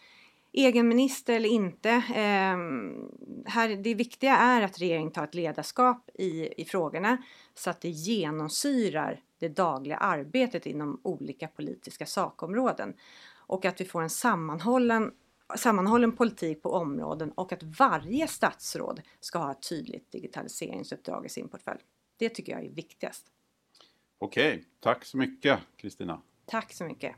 egen 0.52 0.88
minister 0.88 1.34
eller 1.34 1.48
inte. 1.48 1.90
Eh, 1.90 2.56
här, 3.46 3.82
det 3.82 3.94
viktiga 3.94 4.36
är 4.36 4.62
att 4.62 4.80
regeringen 4.80 5.12
tar 5.12 5.24
ett 5.24 5.34
ledarskap 5.34 6.10
i, 6.14 6.62
i 6.62 6.64
frågorna 6.64 7.22
så 7.54 7.70
att 7.70 7.80
det 7.80 7.88
genomsyrar 7.88 9.20
det 9.38 9.48
dagliga 9.48 9.96
arbetet 9.96 10.66
inom 10.66 11.00
olika 11.02 11.48
politiska 11.48 12.06
sakområden. 12.06 12.94
Och 13.46 13.64
att 13.64 13.80
vi 13.80 13.84
får 13.84 14.02
en 14.02 14.10
sammanhållen, 14.10 15.12
sammanhållen 15.56 16.12
politik 16.12 16.62
på 16.62 16.72
områden 16.72 17.32
och 17.32 17.52
att 17.52 17.62
varje 17.62 18.26
statsråd 18.26 19.00
ska 19.20 19.38
ha 19.38 19.50
ett 19.50 19.68
tydligt 19.68 20.12
digitaliseringsuppdrag 20.12 21.26
i 21.26 21.28
sin 21.28 21.48
portfölj. 21.48 21.80
Det 22.16 22.28
tycker 22.28 22.52
jag 22.52 22.64
är 22.64 22.70
viktigast. 22.70 23.26
Okej, 24.18 24.64
tack 24.80 25.04
så 25.04 25.16
mycket 25.16 25.58
Kristina. 25.76 26.22
Tack 26.46 26.72
så 26.72 26.84
mycket. 26.84 27.14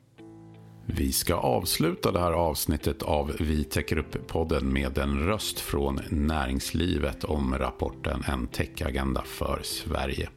Vi 0.87 1.13
ska 1.13 1.35
avsluta 1.35 2.13
det 2.13 2.21
här 2.21 2.33
avsnittet 2.33 3.03
av 3.03 3.37
Vi 3.41 3.65
täcker 3.65 3.99
upp-podden 3.99 4.73
med 4.73 4.99
en 4.99 5.27
röst 5.27 5.61
från 5.61 6.01
näringslivet 6.11 7.25
om 7.25 7.59
rapporten 7.59 8.23
En 8.29 8.47
techagenda 8.47 9.23
för 9.23 9.61
Sverige. 9.63 10.29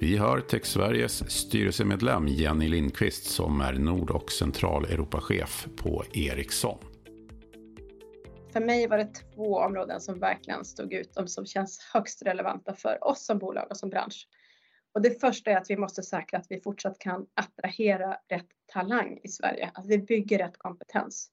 Vi 0.00 0.16
hör 0.16 0.40
Tech 0.40 0.64
Sveriges 0.64 1.30
styrelsemedlem 1.30 2.28
Jenny 2.28 2.68
Lindqvist 2.68 3.24
som 3.24 3.60
är 3.60 3.72
Nord 3.72 4.10
och 4.10 4.32
Centraleuropachef 4.32 5.66
på 5.76 6.04
Ericsson. 6.12 6.78
För 8.52 8.60
mig 8.60 8.86
var 8.86 8.98
det 8.98 9.10
två 9.34 9.58
områden 9.58 10.00
som 10.00 10.18
verkligen 10.18 10.64
stod 10.64 10.92
ut 10.92 11.16
och 11.16 11.30
som 11.30 11.46
känns 11.46 11.90
högst 11.92 12.22
relevanta 12.22 12.74
för 12.74 13.04
oss 13.04 13.26
som 13.26 13.38
bolag 13.38 13.66
och 13.70 13.76
som 13.76 13.90
bransch. 13.90 14.28
Och 14.94 15.02
det 15.02 15.20
första 15.20 15.50
är 15.50 15.56
att 15.56 15.70
vi 15.70 15.76
måste 15.76 16.02
säkra 16.02 16.38
att 16.38 16.46
vi 16.48 16.60
fortsatt 16.60 16.98
kan 16.98 17.26
attrahera 17.34 18.18
rätt 18.28 18.48
talang 18.66 19.20
i 19.22 19.28
Sverige, 19.28 19.70
att 19.74 19.86
vi 19.86 19.98
bygger 19.98 20.38
rätt 20.38 20.58
kompetens. 20.58 21.30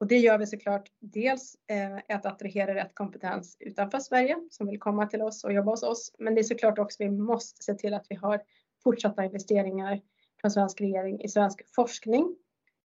Och 0.00 0.06
det 0.06 0.18
gör 0.18 0.38
vi 0.38 0.46
såklart 0.46 0.88
dels 1.00 1.56
eh, 1.70 2.16
att 2.16 2.26
attrahera 2.26 2.74
rätt 2.74 2.94
kompetens 2.94 3.56
utanför 3.60 3.98
Sverige 3.98 4.36
som 4.50 4.66
vill 4.66 4.78
komma 4.78 5.06
till 5.06 5.22
oss 5.22 5.44
och 5.44 5.52
jobba 5.52 5.70
hos 5.70 5.82
oss. 5.82 6.12
Men 6.18 6.34
det 6.34 6.40
är 6.40 6.42
såklart 6.42 6.78
också 6.78 6.96
vi 6.98 7.10
måste 7.10 7.62
se 7.62 7.74
till 7.74 7.94
att 7.94 8.06
vi 8.08 8.14
har 8.14 8.42
fortsatta 8.84 9.24
investeringar 9.24 10.00
från 10.40 10.50
svensk 10.50 10.80
regering 10.80 11.22
i 11.22 11.28
svensk 11.28 11.74
forskning 11.74 12.36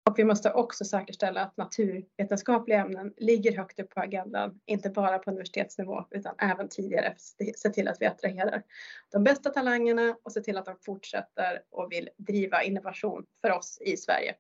och 0.09 0.19
vi 0.19 0.23
måste 0.23 0.51
också 0.51 0.85
säkerställa 0.85 1.41
att 1.41 1.57
naturvetenskapliga 1.57 2.81
ämnen 2.81 3.13
ligger 3.17 3.57
högt 3.57 3.79
upp 3.79 3.89
på 3.89 3.99
agendan, 3.99 4.59
inte 4.65 4.89
bara 4.89 5.19
på 5.19 5.29
universitetsnivå 5.31 6.05
utan 6.11 6.35
även 6.37 6.69
tidigare. 6.69 7.13
Se 7.55 7.69
till 7.69 7.87
att 7.87 8.01
vi 8.01 8.05
attraherar 8.05 8.63
de 9.11 9.23
bästa 9.23 9.49
talangerna 9.49 10.15
och 10.23 10.31
se 10.31 10.41
till 10.41 10.57
att 10.57 10.65
de 10.65 10.75
fortsätter 10.85 11.61
och 11.69 11.91
vill 11.91 12.09
driva 12.17 12.63
innovation 12.63 13.25
för 13.41 13.51
oss 13.51 13.77
i 13.81 13.97
Sverige. 13.97 14.35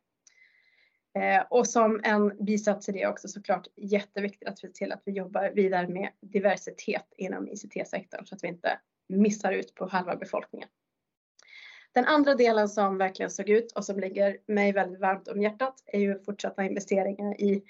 Eh, 1.15 1.43
och 1.49 1.67
som 1.67 2.01
en 2.03 2.45
bisats 2.45 2.89
i 2.89 2.91
det 2.91 3.07
också 3.07 3.27
såklart 3.27 3.67
jätteviktigt 3.75 4.47
att 4.47 4.59
se 4.59 4.67
till 4.67 4.91
att 4.91 5.01
vi 5.05 5.11
jobbar 5.11 5.51
vidare 5.55 5.87
med 5.87 6.09
diversitet 6.21 7.13
inom 7.17 7.47
ICT-sektorn 7.47 8.25
så 8.25 8.35
att 8.35 8.43
vi 8.43 8.47
inte 8.47 8.79
missar 9.07 9.51
ut 9.51 9.75
på 9.75 9.87
halva 9.87 10.15
befolkningen. 10.15 10.69
Den 11.95 12.05
andra 12.05 12.35
delen 12.35 12.69
som 12.69 12.97
verkligen 12.97 13.31
såg 13.31 13.49
ut 13.49 13.71
och 13.71 13.85
som 13.85 13.99
ligger 13.99 14.37
mig 14.47 14.71
väldigt 14.71 14.99
varmt 14.99 15.27
om 15.27 15.41
hjärtat 15.41 15.83
är 15.85 15.99
ju 15.99 16.19
fortsatta 16.19 16.63
investeringar 16.63 17.41
i 17.41 17.63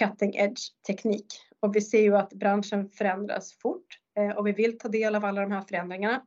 cutting 0.00 0.34
edge 0.36 0.60
teknik. 0.86 1.26
Och 1.60 1.76
vi 1.76 1.80
ser 1.80 2.02
ju 2.02 2.16
att 2.16 2.32
branschen 2.32 2.90
förändras 2.90 3.52
fort 3.52 3.86
eh, 4.18 4.30
och 4.30 4.46
vi 4.46 4.52
vill 4.52 4.78
ta 4.78 4.88
del 4.88 5.14
av 5.14 5.24
alla 5.24 5.40
de 5.40 5.52
här 5.52 5.62
förändringarna. 5.62 6.22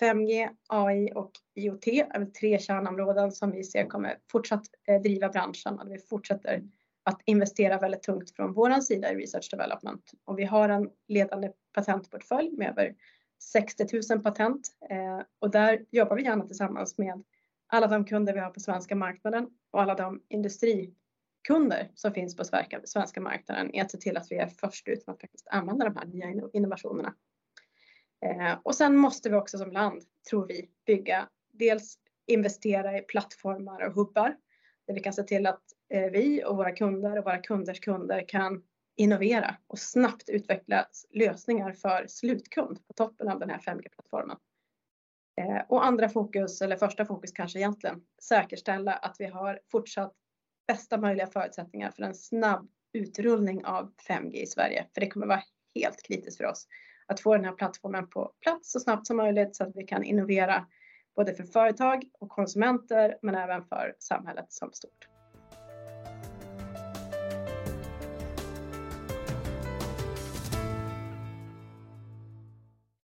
5G, 0.00 0.48
AI 0.68 1.12
och 1.14 1.30
IoT 1.54 1.86
är 1.86 2.30
tre 2.30 2.58
kärnområden 2.58 3.32
som 3.32 3.50
vi 3.50 3.64
ser 3.64 3.86
kommer 3.86 4.18
fortsatt 4.32 4.64
eh, 4.88 5.00
driva 5.00 5.28
branschen 5.28 5.78
och 5.78 5.90
vi 5.90 5.98
fortsätter 5.98 6.62
att 7.02 7.20
investera 7.24 7.78
väldigt 7.78 8.02
tungt 8.02 8.36
från 8.36 8.52
vår 8.52 8.80
sida 8.80 9.12
i 9.12 9.16
research 9.16 9.50
development. 9.50 10.10
Och 10.24 10.38
vi 10.38 10.44
har 10.44 10.68
en 10.68 10.90
ledande 11.08 11.50
patentportfölj 11.72 12.50
med 12.56 12.68
över 12.68 12.94
60 13.38 13.86
000 14.10 14.22
patent 14.22 14.68
eh, 14.90 15.20
och 15.38 15.50
där 15.50 15.84
jobbar 15.90 16.16
vi 16.16 16.22
gärna 16.22 16.46
tillsammans 16.46 16.98
med 16.98 17.24
alla 17.66 17.86
de 17.86 18.04
kunder 18.04 18.34
vi 18.34 18.40
har 18.40 18.50
på 18.50 18.60
svenska 18.60 18.96
marknaden 18.96 19.48
och 19.70 19.82
alla 19.82 19.94
de 19.94 20.22
industrikunder 20.28 21.90
som 21.94 22.12
finns 22.12 22.36
på 22.36 22.44
svenska 22.84 23.20
marknaden 23.20 23.74
är 23.74 23.82
att 23.82 23.90
se 23.90 23.98
till 23.98 24.16
att 24.16 24.30
vi 24.30 24.36
är 24.36 24.46
först 24.46 24.88
ut 24.88 25.06
med 25.06 25.14
att 25.14 25.20
faktiskt 25.20 25.48
använda 25.48 25.84
de 25.84 25.96
här 25.96 26.06
nya 26.06 26.48
innovationerna. 26.52 27.14
Eh, 28.26 28.58
och 28.62 28.74
sen 28.74 28.96
måste 28.96 29.30
vi 29.30 29.36
också 29.36 29.58
som 29.58 29.72
land, 29.72 30.02
tror 30.30 30.46
vi, 30.46 30.70
bygga 30.86 31.28
dels 31.52 31.98
investera 32.26 32.98
i 32.98 33.02
plattformar 33.02 33.86
och 33.86 33.92
hubbar 33.92 34.36
där 34.86 34.94
vi 34.94 35.00
kan 35.00 35.12
se 35.12 35.22
till 35.22 35.46
att 35.46 35.62
eh, 35.88 36.10
vi 36.10 36.44
och 36.44 36.56
våra 36.56 36.72
kunder 36.72 37.18
och 37.18 37.24
våra 37.24 37.38
kunders 37.38 37.80
kunder 37.80 38.28
kan 38.28 38.62
innovera 38.98 39.56
och 39.66 39.78
snabbt 39.78 40.28
utveckla 40.28 40.86
lösningar 41.10 41.72
för 41.72 42.06
slutkund 42.08 42.86
på 42.86 42.92
toppen 42.92 43.28
av 43.28 43.38
den 43.38 43.50
här 43.50 43.58
5G-plattformen. 43.58 44.36
Eh, 45.40 45.62
och 45.68 45.86
andra 45.86 46.08
fokus, 46.08 46.62
eller 46.62 46.76
första 46.76 47.04
fokus 47.04 47.32
kanske 47.32 47.58
egentligen, 47.58 48.00
säkerställa 48.22 48.92
att 48.92 49.16
vi 49.18 49.26
har 49.26 49.60
fortsatt 49.70 50.14
bästa 50.66 50.98
möjliga 50.98 51.26
förutsättningar 51.26 51.90
för 51.90 52.02
en 52.02 52.14
snabb 52.14 52.68
utrullning 52.92 53.64
av 53.64 53.92
5G 54.08 54.34
i 54.34 54.46
Sverige. 54.46 54.86
För 54.94 55.00
det 55.00 55.08
kommer 55.08 55.26
vara 55.26 55.42
helt 55.74 56.02
kritiskt 56.02 56.36
för 56.36 56.44
oss 56.44 56.66
att 57.06 57.20
få 57.20 57.36
den 57.36 57.44
här 57.44 57.52
plattformen 57.52 58.10
på 58.10 58.32
plats 58.40 58.72
så 58.72 58.80
snabbt 58.80 59.06
som 59.06 59.16
möjligt 59.16 59.56
så 59.56 59.64
att 59.64 59.76
vi 59.76 59.84
kan 59.84 60.04
innovera 60.04 60.66
både 61.16 61.34
för 61.34 61.44
företag 61.44 62.04
och 62.18 62.28
konsumenter 62.28 63.18
men 63.22 63.34
även 63.34 63.64
för 63.64 63.94
samhället 63.98 64.52
som 64.52 64.72
stort. 64.72 65.17